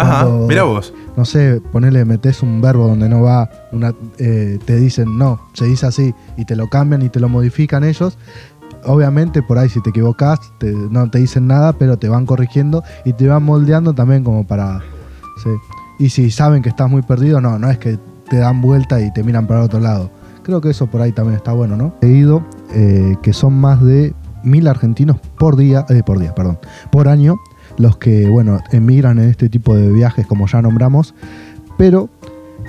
Ajá, 0.00 0.26
mira 0.48 0.62
vos. 0.64 0.92
No 1.16 1.24
sé, 1.24 1.60
ponele, 1.72 2.04
metes 2.04 2.42
un 2.42 2.60
verbo 2.60 2.86
donde 2.86 3.08
no 3.08 3.22
va, 3.22 3.48
una, 3.72 3.94
eh, 4.18 4.58
te 4.64 4.76
dicen 4.76 5.16
no, 5.18 5.40
se 5.54 5.64
dice 5.64 5.86
así 5.86 6.14
y 6.36 6.44
te 6.44 6.56
lo 6.56 6.68
cambian 6.68 7.02
y 7.02 7.08
te 7.08 7.20
lo 7.20 7.28
modifican 7.28 7.84
ellos. 7.84 8.18
Obviamente 8.84 9.42
por 9.42 9.58
ahí 9.58 9.68
si 9.68 9.80
te 9.82 9.90
equivocas 9.90 10.38
te- 10.58 10.72
no 10.72 11.10
te 11.10 11.18
dicen 11.18 11.46
nada, 11.46 11.72
pero 11.72 11.96
te 11.98 12.08
van 12.08 12.26
corrigiendo 12.26 12.82
y 13.04 13.12
te 13.14 13.26
van 13.26 13.42
moldeando 13.42 13.94
también 13.94 14.22
como 14.24 14.46
para... 14.46 14.80
sí. 15.42 15.50
Y 15.98 16.10
si 16.10 16.30
saben 16.30 16.62
que 16.62 16.68
estás 16.68 16.90
muy 16.90 17.00
perdido, 17.02 17.40
no, 17.40 17.58
no 17.58 17.70
es 17.70 17.78
que 17.78 17.98
te 18.28 18.36
dan 18.36 18.60
vuelta 18.60 19.00
y 19.00 19.10
te 19.14 19.22
miran 19.24 19.46
para 19.46 19.62
otro 19.62 19.80
lado. 19.80 20.10
Creo 20.42 20.60
que 20.60 20.68
eso 20.70 20.86
por 20.88 21.00
ahí 21.00 21.12
también 21.12 21.36
está 21.36 21.52
bueno, 21.52 21.76
¿no? 21.76 21.94
He 22.02 22.08
ido 22.08 22.44
eh, 22.74 23.16
que 23.22 23.32
son 23.32 23.54
más 23.58 23.82
de 23.82 24.14
mil 24.44 24.68
argentinos 24.68 25.16
por 25.38 25.56
día, 25.56 25.86
eh, 25.88 26.02
por 26.04 26.18
día, 26.18 26.34
perdón, 26.34 26.58
por 26.92 27.08
año, 27.08 27.36
los 27.78 27.96
que, 27.96 28.28
bueno, 28.28 28.60
emigran 28.72 29.18
en 29.18 29.28
este 29.28 29.48
tipo 29.48 29.74
de 29.74 29.90
viajes 29.90 30.26
como 30.26 30.46
ya 30.46 30.62
nombramos, 30.62 31.14
pero 31.76 32.08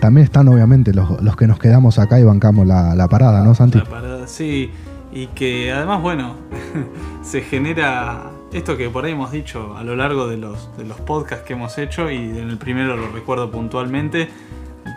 también 0.01 0.25
están 0.25 0.47
obviamente 0.47 0.93
los, 0.93 1.21
los 1.21 1.35
que 1.35 1.47
nos 1.47 1.59
quedamos 1.59 1.99
acá 1.99 2.19
y 2.19 2.23
bancamos 2.23 2.67
la, 2.67 2.95
la 2.95 3.07
parada, 3.07 3.43
¿no, 3.43 3.55
Santi? 3.55 3.79
La 3.79 3.85
parada, 3.85 4.27
sí. 4.27 4.71
Y 5.11 5.27
que 5.27 5.71
además, 5.71 6.01
bueno, 6.01 6.35
se 7.23 7.41
genera 7.41 8.31
esto 8.53 8.77
que 8.77 8.89
por 8.89 9.05
ahí 9.05 9.11
hemos 9.11 9.31
dicho 9.31 9.75
a 9.77 9.83
lo 9.83 9.95
largo 9.95 10.27
de 10.27 10.37
los, 10.37 10.75
de 10.77 10.85
los 10.85 10.99
podcasts 11.01 11.45
que 11.45 11.53
hemos 11.53 11.77
hecho, 11.77 12.11
y 12.11 12.17
en 12.17 12.49
el 12.49 12.57
primero 12.57 12.95
lo 12.95 13.09
recuerdo 13.09 13.51
puntualmente, 13.51 14.29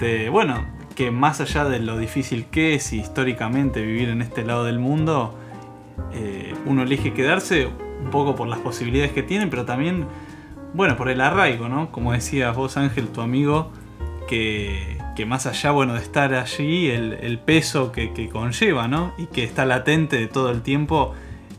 de, 0.00 0.28
bueno, 0.28 0.64
que 0.94 1.10
más 1.10 1.40
allá 1.40 1.64
de 1.64 1.80
lo 1.80 1.98
difícil 1.98 2.46
que 2.46 2.74
es 2.74 2.92
históricamente 2.92 3.80
vivir 3.80 4.08
en 4.08 4.22
este 4.22 4.44
lado 4.44 4.64
del 4.64 4.78
mundo, 4.78 5.34
eh, 6.12 6.54
uno 6.66 6.82
elige 6.82 7.12
quedarse 7.12 7.68
un 8.02 8.10
poco 8.10 8.34
por 8.34 8.48
las 8.48 8.58
posibilidades 8.58 9.12
que 9.12 9.22
tiene, 9.22 9.46
pero 9.46 9.64
también, 9.64 10.06
bueno, 10.74 10.96
por 10.96 11.08
el 11.08 11.20
arraigo, 11.20 11.68
¿no? 11.68 11.92
Como 11.92 12.12
decías 12.12 12.54
vos, 12.56 12.76
Ángel, 12.76 13.08
tu 13.08 13.20
amigo, 13.20 13.70
que, 14.28 14.98
que 15.16 15.26
más 15.26 15.46
allá, 15.46 15.70
bueno, 15.70 15.94
de 15.94 16.00
estar 16.00 16.32
allí, 16.34 16.88
el, 16.88 17.14
el 17.14 17.38
peso 17.38 17.92
que, 17.92 18.12
que 18.12 18.28
conlleva, 18.28 18.88
¿no? 18.88 19.12
Y 19.18 19.26
que 19.26 19.44
está 19.44 19.64
latente 19.64 20.16
de 20.16 20.28
todo 20.28 20.50
el 20.50 20.62
tiempo 20.62 21.14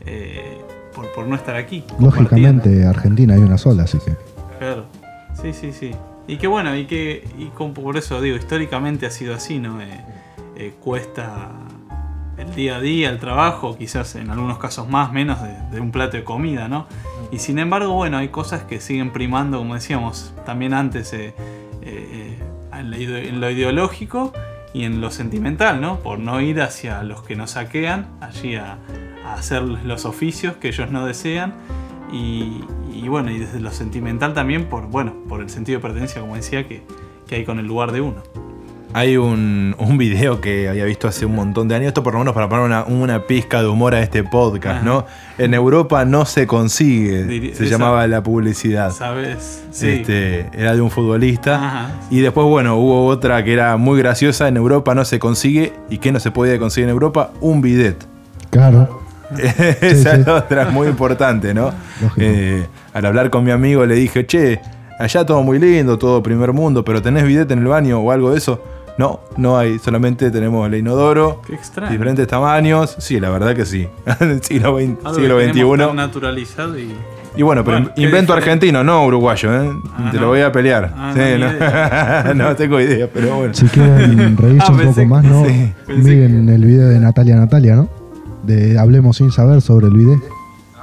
eh, 0.06 0.58
por, 0.94 1.12
por 1.12 1.26
no 1.26 1.36
estar 1.36 1.56
aquí. 1.56 1.84
Lógicamente 2.00 2.84
Argentina 2.84 3.34
hay 3.34 3.40
una 3.40 3.58
sola, 3.58 3.84
así 3.84 3.98
que... 3.98 4.16
Claro. 4.58 4.86
Sí, 5.40 5.52
sí, 5.52 5.72
sí. 5.72 5.90
Y 6.26 6.36
que 6.36 6.46
bueno, 6.46 6.76
y 6.76 6.86
que 6.86 7.26
y 7.36 7.46
como 7.46 7.74
por 7.74 7.96
eso 7.96 8.20
digo, 8.20 8.36
históricamente 8.36 9.06
ha 9.06 9.10
sido 9.10 9.34
así, 9.34 9.58
¿no? 9.58 9.80
Eh, 9.80 9.86
eh, 10.56 10.74
cuesta 10.80 11.50
el 12.36 12.54
día 12.54 12.76
a 12.76 12.80
día, 12.80 13.10
el 13.10 13.18
trabajo, 13.18 13.76
quizás 13.76 14.14
en 14.14 14.30
algunos 14.30 14.58
casos 14.58 14.88
más, 14.88 15.12
menos 15.12 15.38
de, 15.70 15.80
un 15.80 15.90
plato 15.90 16.16
de 16.16 16.24
comida, 16.24 16.68
¿no? 16.68 16.86
Y 17.30 17.38
sin 17.38 17.58
embargo, 17.58 17.94
bueno, 17.94 18.18
hay 18.18 18.28
cosas 18.28 18.62
que 18.62 18.80
siguen 18.80 19.12
primando, 19.12 19.58
como 19.58 19.74
decíamos 19.74 20.34
también 20.44 20.74
antes, 20.74 21.12
eh, 21.12 21.34
eh, 21.82 22.38
en, 22.72 23.40
lo 23.40 23.50
ideológico 23.50 24.32
y 24.72 24.84
en 24.84 25.00
lo 25.00 25.10
sentimental, 25.10 25.80
¿no? 25.80 26.00
Por 26.00 26.18
no 26.18 26.40
ir 26.40 26.60
hacia 26.60 27.02
los 27.02 27.22
que 27.22 27.36
nos 27.36 27.52
saquean, 27.52 28.08
allí 28.20 28.56
a, 28.56 28.78
hacer 29.26 29.62
los 29.62 30.04
oficios 30.04 30.56
que 30.56 30.68
ellos 30.68 30.90
no 30.90 31.06
desean. 31.06 31.54
Y, 32.12 32.60
bueno, 33.08 33.30
y 33.30 33.38
desde 33.38 33.60
lo 33.60 33.70
sentimental 33.70 34.34
también 34.34 34.66
por, 34.66 34.86
bueno, 34.86 35.14
por 35.28 35.40
el 35.40 35.48
sentido 35.48 35.78
de 35.78 35.82
pertenencia, 35.82 36.20
como 36.20 36.36
decía, 36.36 36.66
que 36.68 36.82
hay 37.30 37.44
con 37.44 37.58
el 37.58 37.66
lugar 37.66 37.92
de 37.92 38.02
uno. 38.02 38.22
Hay 38.94 39.16
un, 39.16 39.74
un 39.78 39.96
video 39.96 40.40
que 40.40 40.68
había 40.68 40.84
visto 40.84 41.08
hace 41.08 41.24
un 41.24 41.34
montón 41.34 41.66
de 41.68 41.74
años, 41.76 41.88
esto 41.88 42.02
por 42.02 42.12
lo 42.12 42.18
menos 42.18 42.34
para 42.34 42.48
poner 42.48 42.66
una, 42.66 42.84
una 42.84 43.26
pizca 43.26 43.62
de 43.62 43.68
humor 43.68 43.94
a 43.94 44.00
este 44.02 44.22
podcast, 44.22 44.76
Ajá. 44.78 44.84
¿no? 44.84 45.06
En 45.38 45.54
Europa 45.54 46.04
no 46.04 46.26
se 46.26 46.46
consigue, 46.46 47.52
se 47.54 47.64
esa- 47.64 47.72
llamaba 47.72 48.06
la 48.06 48.22
publicidad. 48.22 48.90
¿Sabes? 48.90 49.62
Sí. 49.70 49.88
Este, 49.88 50.46
era 50.52 50.74
de 50.74 50.82
un 50.82 50.90
futbolista. 50.90 51.54
Ajá. 51.56 51.90
Y 52.10 52.20
después, 52.20 52.46
bueno, 52.46 52.76
hubo 52.76 53.06
otra 53.06 53.42
que 53.44 53.54
era 53.54 53.76
muy 53.78 53.98
graciosa, 53.98 54.46
en 54.48 54.58
Europa 54.58 54.94
no 54.94 55.04
se 55.06 55.18
consigue. 55.18 55.72
¿Y 55.88 55.96
qué 55.98 56.12
no 56.12 56.20
se 56.20 56.30
podía 56.30 56.58
conseguir 56.58 56.84
en 56.88 56.92
Europa? 56.92 57.30
Un 57.40 57.62
bidet. 57.62 57.96
Claro. 58.50 59.00
Esa 59.80 60.16
sí. 60.16 60.20
es 60.20 60.28
otra 60.28 60.66
muy 60.70 60.88
importante, 60.88 61.54
¿no? 61.54 61.70
Eh, 62.18 62.66
al 62.92 63.06
hablar 63.06 63.30
con 63.30 63.42
mi 63.42 63.50
amigo 63.50 63.86
le 63.86 63.94
dije, 63.94 64.26
che, 64.26 64.60
allá 64.98 65.24
todo 65.24 65.42
muy 65.42 65.58
lindo, 65.58 65.96
todo 65.96 66.22
primer 66.22 66.52
mundo, 66.52 66.84
pero 66.84 67.00
¿tenés 67.00 67.24
bidet 67.24 67.50
en 67.50 67.60
el 67.60 67.66
baño 67.66 67.98
o 68.00 68.10
algo 68.12 68.32
de 68.32 68.36
eso? 68.36 68.62
No, 68.98 69.20
no 69.38 69.56
hay, 69.58 69.78
solamente 69.78 70.30
tenemos 70.30 70.66
el 70.68 70.74
inodoro, 70.74 71.40
Qué 71.46 71.54
extraño. 71.54 71.90
diferentes 71.92 72.26
tamaños. 72.26 72.94
Sí, 72.98 73.18
la 73.20 73.30
verdad 73.30 73.54
que 73.54 73.64
sí. 73.64 73.88
siglo, 74.42 74.78
XX, 74.78 74.96
Algo 75.04 75.14
siglo 75.14 75.38
que 75.38 75.76
tan 75.86 75.96
naturalizado 75.96 76.78
y. 76.78 76.94
Y 77.34 77.42
bueno, 77.42 77.64
pero 77.64 77.78
Bueno, 77.78 77.92
invento 77.96 78.34
argentino, 78.34 78.84
no 78.84 79.06
uruguayo, 79.06 79.50
¿eh? 79.62 79.70
Ah, 79.96 80.08
Te 80.10 80.16
no. 80.18 80.24
lo 80.24 80.28
voy 80.28 80.42
a 80.42 80.52
pelear. 80.52 80.92
Ah, 80.94 81.14
Sí, 81.14 81.20
no, 81.38 82.34
no, 82.34 82.44
no 82.50 82.56
tengo 82.56 82.78
idea, 82.78 83.08
pero 83.12 83.36
bueno. 83.36 83.54
Si 83.54 83.66
quieren 83.68 84.36
reírse 84.36 84.66
Ah, 84.68 84.72
un 84.72 84.80
poco 84.84 85.04
más, 85.06 85.24
¿no? 85.24 85.46
sí, 85.46 85.72
Miren 85.88 86.46
el 86.50 86.62
video 86.62 86.88
de 86.88 87.00
Natalia 87.00 87.36
Natalia, 87.36 87.74
¿no? 87.76 87.88
De 88.42 88.78
Hablemos 88.78 89.16
sin 89.16 89.32
saber 89.32 89.62
sobre 89.62 89.86
el 89.86 89.94
video. 89.94 90.20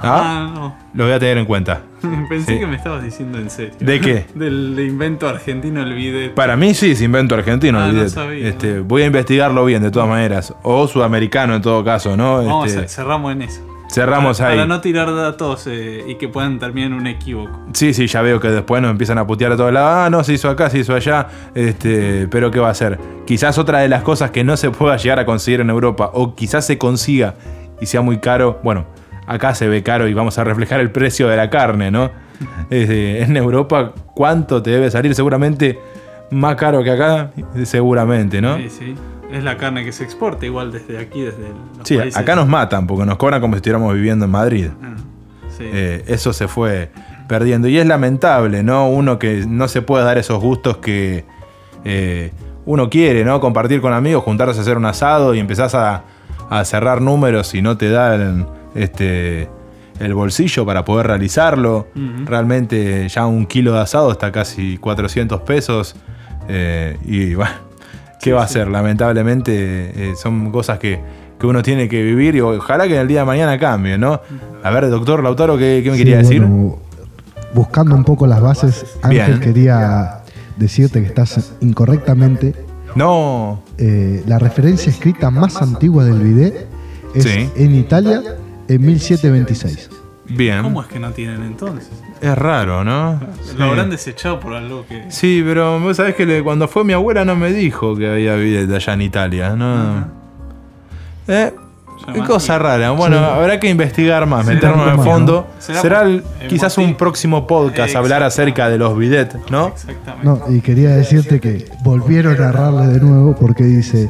Ah, 0.02 0.52
Ah, 0.56 0.78
lo 0.94 1.04
voy 1.04 1.12
a 1.12 1.18
tener 1.18 1.38
en 1.38 1.44
cuenta. 1.46 1.82
no. 2.02 2.26
Pensé 2.28 2.54
Sí. 2.54 2.58
que 2.60 2.66
me 2.66 2.76
estabas 2.76 3.02
diciendo 3.02 3.38
en 3.38 3.50
serio. 3.50 3.74
¿De 3.80 4.00
qué? 4.00 4.26
Del 4.34 4.78
invento 4.80 5.28
argentino, 5.28 5.82
el 5.82 5.94
bidet. 5.94 6.34
Para 6.34 6.56
mí 6.56 6.74
sí 6.74 6.92
es 6.92 7.02
invento 7.02 7.34
argentino 7.34 7.78
Ah, 7.78 7.86
el 7.86 7.92
no 7.92 7.98
bidet. 8.00 8.08
sabía. 8.12 8.48
Este, 8.48 8.80
voy 8.80 9.02
a 9.02 9.06
investigarlo 9.06 9.64
bien 9.64 9.82
de 9.82 9.90
todas 9.90 10.08
maneras. 10.08 10.54
O 10.62 10.86
sudamericano 10.88 11.54
en 11.54 11.62
todo 11.62 11.84
caso, 11.84 12.16
¿no? 12.16 12.38
Vamos, 12.38 12.68
Este, 12.70 12.84
a- 12.84 12.88
cerramos 12.88 13.32
en 13.32 13.42
eso. 13.42 13.60
cerramos 13.92 14.38
para, 14.38 14.50
ahí. 14.50 14.56
Para 14.56 14.66
no 14.68 14.80
tirar 14.80 15.12
datos 15.14 15.66
eh, 15.66 16.04
y 16.06 16.14
que 16.16 16.28
puedan 16.28 16.58
terminar 16.60 16.92
en 16.92 16.96
un 16.96 17.06
equívoco. 17.08 17.58
Sí, 17.72 17.92
sí, 17.92 18.06
ya 18.06 18.22
veo 18.22 18.38
que 18.40 18.48
después 18.48 18.80
nos 18.82 18.90
empiezan 18.92 19.18
a 19.18 19.26
putear 19.26 19.52
a 19.52 19.56
todos 19.56 19.72
lados. 19.72 19.90
Ah, 20.06 20.10
no, 20.10 20.22
se 20.24 20.32
hizo 20.34 20.48
acá, 20.48 20.70
se 20.70 20.78
hizo 20.78 20.94
allá. 20.94 21.26
Este, 21.54 22.28
pero 22.28 22.50
¿qué 22.50 22.58
va 22.60 22.68
a 22.68 22.70
hacer? 22.72 22.98
Quizás 23.26 23.58
otra 23.58 23.80
de 23.80 23.88
las 23.88 24.02
cosas 24.02 24.30
que 24.30 24.44
no 24.44 24.56
se 24.56 24.70
pueda 24.70 24.96
llegar 24.96 25.18
a 25.18 25.24
conseguir 25.26 25.60
en 25.60 25.70
Europa, 25.70 26.10
o 26.14 26.34
quizás 26.34 26.64
se 26.66 26.78
consiga 26.78 27.34
y 27.80 27.86
sea 27.86 28.00
muy 28.00 28.18
caro. 28.18 28.60
Bueno, 28.62 28.86
acá 29.34 29.54
se 29.54 29.68
ve 29.68 29.82
caro 29.82 30.08
y 30.08 30.14
vamos 30.14 30.38
a 30.38 30.44
reflejar 30.44 30.80
el 30.80 30.90
precio 30.90 31.28
de 31.28 31.36
la 31.36 31.48
carne, 31.50 31.90
¿no? 31.90 32.10
En 32.70 33.36
Europa, 33.36 33.92
¿cuánto 34.14 34.62
te 34.62 34.70
debe 34.70 34.90
salir? 34.90 35.14
Seguramente 35.14 35.78
más 36.30 36.56
caro 36.56 36.82
que 36.82 36.90
acá, 36.90 37.30
seguramente, 37.64 38.40
¿no? 38.40 38.56
Sí, 38.56 38.70
sí. 38.70 38.94
Es 39.32 39.44
la 39.44 39.56
carne 39.56 39.84
que 39.84 39.92
se 39.92 40.02
exporta 40.04 40.44
igual 40.46 40.72
desde 40.72 40.98
aquí, 40.98 41.20
desde 41.22 41.48
los 41.78 41.86
Sí, 41.86 41.96
países. 41.96 42.16
acá 42.16 42.34
nos 42.34 42.48
matan 42.48 42.86
porque 42.86 43.04
nos 43.06 43.16
cobran 43.16 43.40
como 43.40 43.54
si 43.54 43.58
estuviéramos 43.58 43.94
viviendo 43.94 44.24
en 44.24 44.30
Madrid. 44.32 44.68
Ah, 44.82 44.94
sí. 45.56 45.64
Eh, 45.72 46.04
eso 46.08 46.32
se 46.32 46.48
fue 46.48 46.90
perdiendo. 47.28 47.68
Y 47.68 47.78
es 47.78 47.86
lamentable, 47.86 48.62
¿no? 48.64 48.88
Uno 48.88 49.18
que 49.20 49.44
no 49.46 49.68
se 49.68 49.82
puede 49.82 50.04
dar 50.04 50.18
esos 50.18 50.40
gustos 50.40 50.78
que 50.78 51.24
eh, 51.84 52.32
uno 52.66 52.90
quiere, 52.90 53.24
¿no? 53.24 53.38
Compartir 53.40 53.80
con 53.80 53.92
amigos, 53.92 54.24
juntarse 54.24 54.58
a 54.58 54.62
hacer 54.62 54.76
un 54.76 54.86
asado 54.86 55.32
y 55.34 55.38
empezás 55.38 55.74
a, 55.76 56.02
a 56.48 56.64
cerrar 56.64 57.00
números 57.00 57.54
y 57.54 57.62
no 57.62 57.76
te 57.76 57.88
dan 57.88 58.48
este, 58.74 59.48
el 59.98 60.14
bolsillo 60.14 60.64
para 60.66 60.84
poder 60.84 61.06
realizarlo. 61.08 61.88
Realmente 62.24 63.08
ya 63.08 63.26
un 63.26 63.46
kilo 63.46 63.72
de 63.74 63.80
asado 63.80 64.10
está 64.12 64.30
casi 64.32 64.76
400 64.78 65.40
pesos. 65.42 65.94
eh, 66.48 66.96
y 67.04 67.34
bueno, 67.34 67.52
¿qué 68.20 68.24
Sí, 68.26 68.30
va 68.32 68.42
a 68.44 68.48
sí. 68.48 68.54
ser? 68.54 68.68
Lamentablemente 68.68 69.52
eh, 70.10 70.14
son 70.16 70.50
cosas 70.50 70.78
que, 70.78 71.00
que 71.38 71.46
uno 71.46 71.62
tiene 71.62 71.88
que 71.88 72.02
vivir 72.02 72.34
y 72.34 72.40
ojalá 72.40 72.86
que 72.88 72.94
en 72.94 73.00
el 73.02 73.08
día 73.08 73.20
de 73.20 73.26
mañana 73.26 73.58
cambie, 73.58 73.96
¿no? 73.98 74.20
A 74.62 74.70
ver, 74.70 74.88
doctor 74.90 75.22
Lautaro, 75.22 75.56
¿qué, 75.56 75.80
qué 75.84 75.90
me 75.90 75.96
Sí, 75.96 76.02
quería 76.04 76.18
decir? 76.18 76.40
bueno, 76.42 76.78
buscando 77.54 77.94
un 77.94 78.04
poco 78.04 78.26
las 78.26 78.40
bases, 78.40 78.84
Ángel 79.02 79.26
Bien. 79.26 79.40
quería 79.40 80.20
decirte 80.56 81.00
que 81.00 81.06
estás 81.06 81.52
incorrectamente. 81.60 82.54
No. 82.94 83.62
Eh, 83.78 84.22
la 84.26 84.38
referencia 84.38 84.90
escrita 84.90 85.30
más 85.30 85.60
antigua 85.62 86.04
del 86.04 86.18
bidet 86.18 86.66
es 87.14 87.24
Sí. 87.24 87.48
en 87.56 87.74
Italia 87.74 88.22
en 88.74 88.86
1726. 88.86 89.90
Bien. 90.26 90.62
¿Cómo 90.62 90.80
es 90.82 90.86
que 90.88 91.00
no 91.00 91.10
tienen 91.10 91.42
entonces? 91.42 91.90
Es 92.20 92.38
raro, 92.38 92.84
¿no? 92.84 93.14
Lo 93.14 93.44
Sí. 93.56 93.62
habrán 93.62 93.90
desechado 93.90 94.38
por 94.38 94.54
algo 94.54 94.86
que. 94.86 95.10
Sí, 95.10 95.42
pero 95.44 95.80
vos 95.80 95.96
sabés 95.96 96.14
que 96.14 96.42
cuando 96.44 96.68
fue 96.68 96.84
mi 96.84 96.92
abuela 96.92 97.24
no 97.24 97.34
me 97.34 97.52
dijo 97.52 97.96
que 97.96 98.08
había 98.08 98.36
bidet 98.36 98.70
allá 98.72 98.92
en 98.92 99.02
Italia, 99.02 99.56
¿no? 99.56 100.04
Eh, 101.26 101.52
qué 102.14 102.20
cosa 102.20 102.58
rara. 102.58 102.90
Bueno, 102.92 103.18
Sí. 103.18 103.24
habrá 103.24 103.58
que 103.58 103.68
investigar 103.68 104.24
más, 104.26 104.46
meternos 104.46 104.88
en 104.88 105.02
fondo. 105.02 105.48
¿no? 105.56 105.60
Será, 105.62 105.80
Será 105.82 106.02
el- 106.02 106.22
por- 106.22 106.46
quizás 106.48 106.78
un 106.78 106.94
próximo 106.94 107.46
podcast 107.46 107.96
hablar 107.96 108.22
acerca 108.22 108.68
de 108.68 108.78
los 108.78 108.96
bidet, 108.96 109.34
¿no? 109.50 109.68
Exactamente. 109.68 110.24
No, 110.24 110.42
y 110.48 110.60
quería 110.60 110.90
decirte 110.90 111.40
que 111.40 111.66
volvieron 111.82 112.36
a 112.36 112.38
narrarle 112.46 112.86
de 112.88 113.00
nuevo 113.00 113.34
porque 113.34 113.64
dice, 113.64 114.08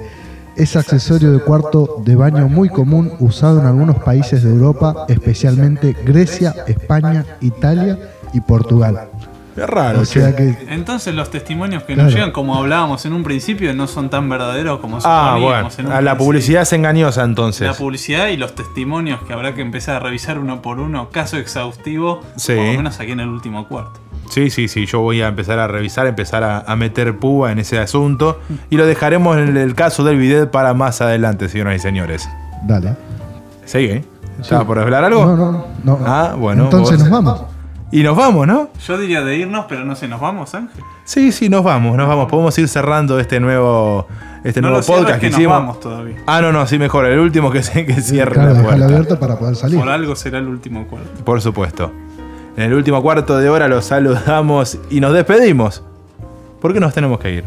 es 0.63 0.77
accesorio 0.77 1.33
de 1.33 1.41
cuarto 1.41 2.03
de 2.05 2.15
baño 2.17 2.49
muy 2.49 2.69
común 2.69 3.13
usado 3.19 3.61
en 3.61 3.67
algunos 3.67 3.97
países 3.99 4.43
de 4.43 4.51
Europa, 4.51 5.07
especialmente 5.09 5.97
Grecia, 6.05 6.55
España, 6.67 7.25
Italia 7.41 7.99
y 8.33 8.41
Portugal. 8.41 9.09
Es 9.57 9.67
raro, 9.69 10.01
O 10.01 10.05
sea 10.05 10.31
che. 10.35 10.57
que 10.57 10.73
Entonces 10.75 11.13
los 11.15 11.29
testimonios 11.31 11.83
que 11.83 11.95
Claro. 11.95 12.05
nos 12.09 12.15
llegan, 12.15 12.31
como 12.31 12.55
hablábamos 12.57 13.05
en 13.05 13.13
un 13.13 13.23
principio, 13.25 13.75
no 13.75 13.87
son 13.89 14.09
tan 14.09 14.29
verdaderos 14.29 14.79
como 14.81 14.99
Ah, 14.99 15.01
suponíamos 15.35 15.43
bueno. 15.43 15.69
en 15.79 15.87
un 15.87 15.93
a 15.93 15.95
la 15.97 16.11
principio. 16.13 16.27
publicidad 16.27 16.63
es 16.63 16.73
engañosa 16.73 17.25
entonces. 17.25 17.67
La 17.67 17.75
publicidad 17.75 18.29
y 18.29 18.37
los 18.37 18.55
testimonios 18.55 19.21
que 19.25 19.33
habrá 19.33 19.55
que 19.55 19.61
empezar 19.63 19.97
a 19.97 20.01
revisar 20.01 20.39
uno 20.39 20.63
por 20.63 20.79
uno, 20.79 21.11
caso 21.11 21.37
exhaustivo, 21.37 22.21
Sí. 22.37 22.55
por 22.55 22.65
lo 22.65 22.73
menos 22.75 23.01
aquí 23.01 23.11
en 23.13 23.21
el 23.21 23.29
último 23.29 23.67
cuarto. 23.67 23.99
Sí, 24.31 24.49
sí, 24.51 24.69
sí, 24.69 24.87
yo 24.87 25.01
voy 25.01 25.21
a 25.23 25.29
empezar 25.29 25.59
a 25.59 25.67
revisar, 25.69 26.07
empezar 26.07 26.43
a, 26.45 26.61
a 26.61 26.77
meter 26.77 27.19
púa 27.19 27.53
en 27.53 27.59
ese 27.59 27.79
asunto 27.79 28.41
y 28.71 28.77
lo 28.77 28.87
dejaremos 28.87 29.37
en 29.37 29.57
el 29.57 29.75
caso 29.75 30.05
del 30.05 30.17
bidet 30.19 30.51
para 30.51 30.73
más 30.73 31.01
adelante, 31.03 31.49
señoras 31.49 31.77
y 31.77 31.79
señores. 31.81 32.29
dale. 32.67 32.95
Sigue. 33.65 34.05
¿Estaba 34.41 34.65
por 34.67 34.79
hablar 34.79 35.05
algo? 35.05 35.27
No, 35.27 35.37
no, 35.37 35.67
no. 35.85 35.99
Ah, 36.07 36.35
bueno, 36.39 36.65
Entonces 36.65 36.99
vos- 36.99 37.09
nos 37.11 37.25
vamos. 37.25 37.43
Y 37.93 38.05
nos 38.05 38.17
vamos, 38.17 38.47
¿no? 38.47 38.69
Yo 38.87 38.97
diría 38.99 39.21
de 39.23 39.37
irnos, 39.37 39.67
pero 39.69 39.85
no 39.85 39.97
sé, 39.97 40.07
¿nos 40.07 40.21
vamos, 40.21 40.55
Ángel? 40.55 40.81
Sí, 41.05 41.33
sí, 41.33 41.49
nos 41.49 41.65
vamos, 41.65 41.97
nos 41.97 42.07
vamos. 42.09 42.31
Podemos 42.31 42.57
ir 42.57 42.69
cerrando 42.69 43.19
este 43.19 43.41
nuevo, 43.41 44.07
este 44.45 44.63
no 44.63 44.69
nuevo 44.71 44.87
podcast 44.87 45.15
que, 45.15 45.21
que 45.23 45.31
nos 45.31 45.39
hicimos. 45.41 45.59
vamos 45.59 45.81
todavía. 45.81 46.17
Ah, 46.27 46.41
no, 46.41 46.53
no, 46.53 46.65
sí, 46.69 46.79
mejor. 46.79 47.07
El 47.07 47.19
último 47.19 47.51
que, 47.51 47.65
se- 47.65 47.85
que 47.85 48.01
cierre 48.01 48.35
Claro, 48.35 48.55
la 48.55 48.63
puerta. 48.63 48.85
abierto 48.85 49.19
para 49.19 49.37
poder 49.37 49.57
salir. 49.57 49.77
Por 49.81 49.89
algo 49.89 50.15
será 50.15 50.39
el 50.39 50.47
último 50.47 50.87
cuarto. 50.87 51.25
Por 51.25 51.41
supuesto. 51.41 51.93
En 52.61 52.67
el 52.67 52.75
último 52.75 53.01
cuarto 53.01 53.39
de 53.39 53.49
hora 53.49 53.69
los 53.69 53.87
saludamos 53.87 54.79
y 54.91 55.01
nos 55.01 55.15
despedimos. 55.15 55.83
¿Por 56.61 56.75
qué 56.75 56.79
nos 56.79 56.93
tenemos 56.93 57.19
que 57.19 57.33
ir? 57.33 57.45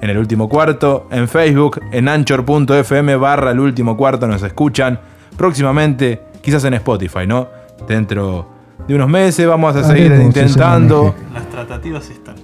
En 0.00 0.08
el 0.08 0.16
último 0.16 0.48
cuarto, 0.48 1.08
en 1.10 1.28
Facebook, 1.28 1.82
en 1.92 2.08
anchor.fm 2.08 3.16
barra 3.16 3.50
el 3.50 3.60
último 3.60 3.98
cuarto 3.98 4.26
nos 4.26 4.42
escuchan. 4.42 4.98
Próximamente, 5.36 6.22
quizás 6.40 6.64
en 6.64 6.72
Spotify, 6.72 7.26
¿no? 7.26 7.48
Dentro 7.86 8.46
de 8.88 8.94
unos 8.94 9.10
meses 9.10 9.46
vamos 9.46 9.76
a 9.76 9.84
seguir 9.84 10.10
Haremos 10.10 10.34
ese 10.34 10.40
intentando. 10.40 11.14
Las 11.34 11.50
tratativas 11.50 12.08
están. 12.08 12.36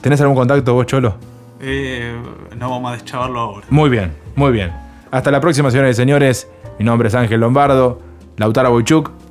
¿Tenés 0.00 0.18
algún 0.22 0.36
contacto 0.36 0.72
vos, 0.72 0.86
Cholo? 0.86 1.16
Eh, 1.60 2.16
no 2.56 2.70
vamos 2.70 2.90
a 2.90 2.94
deschavarlo 2.94 3.38
ahora. 3.38 3.66
Muy 3.68 3.90
bien, 3.90 4.14
muy 4.34 4.50
bien. 4.50 4.72
Hasta 5.10 5.30
la 5.30 5.42
próxima, 5.42 5.70
señoras 5.70 5.90
y 5.90 5.94
señores. 5.94 6.48
Mi 6.78 6.86
nombre 6.86 7.08
es 7.08 7.14
Ángel 7.14 7.38
Lombardo, 7.38 8.00
Lautaro 8.38 8.70
Boychuk 8.70 9.21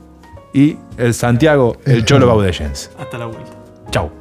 y 0.54 0.78
el 0.98 1.14
Santiago, 1.14 1.78
el 1.86 2.06
Cholo. 2.06 2.28
Baudellens. 2.28 2.92
Hasta 2.98 3.18
la 3.18 3.26
vuelta. 3.26 3.52
Chau. 3.92 4.21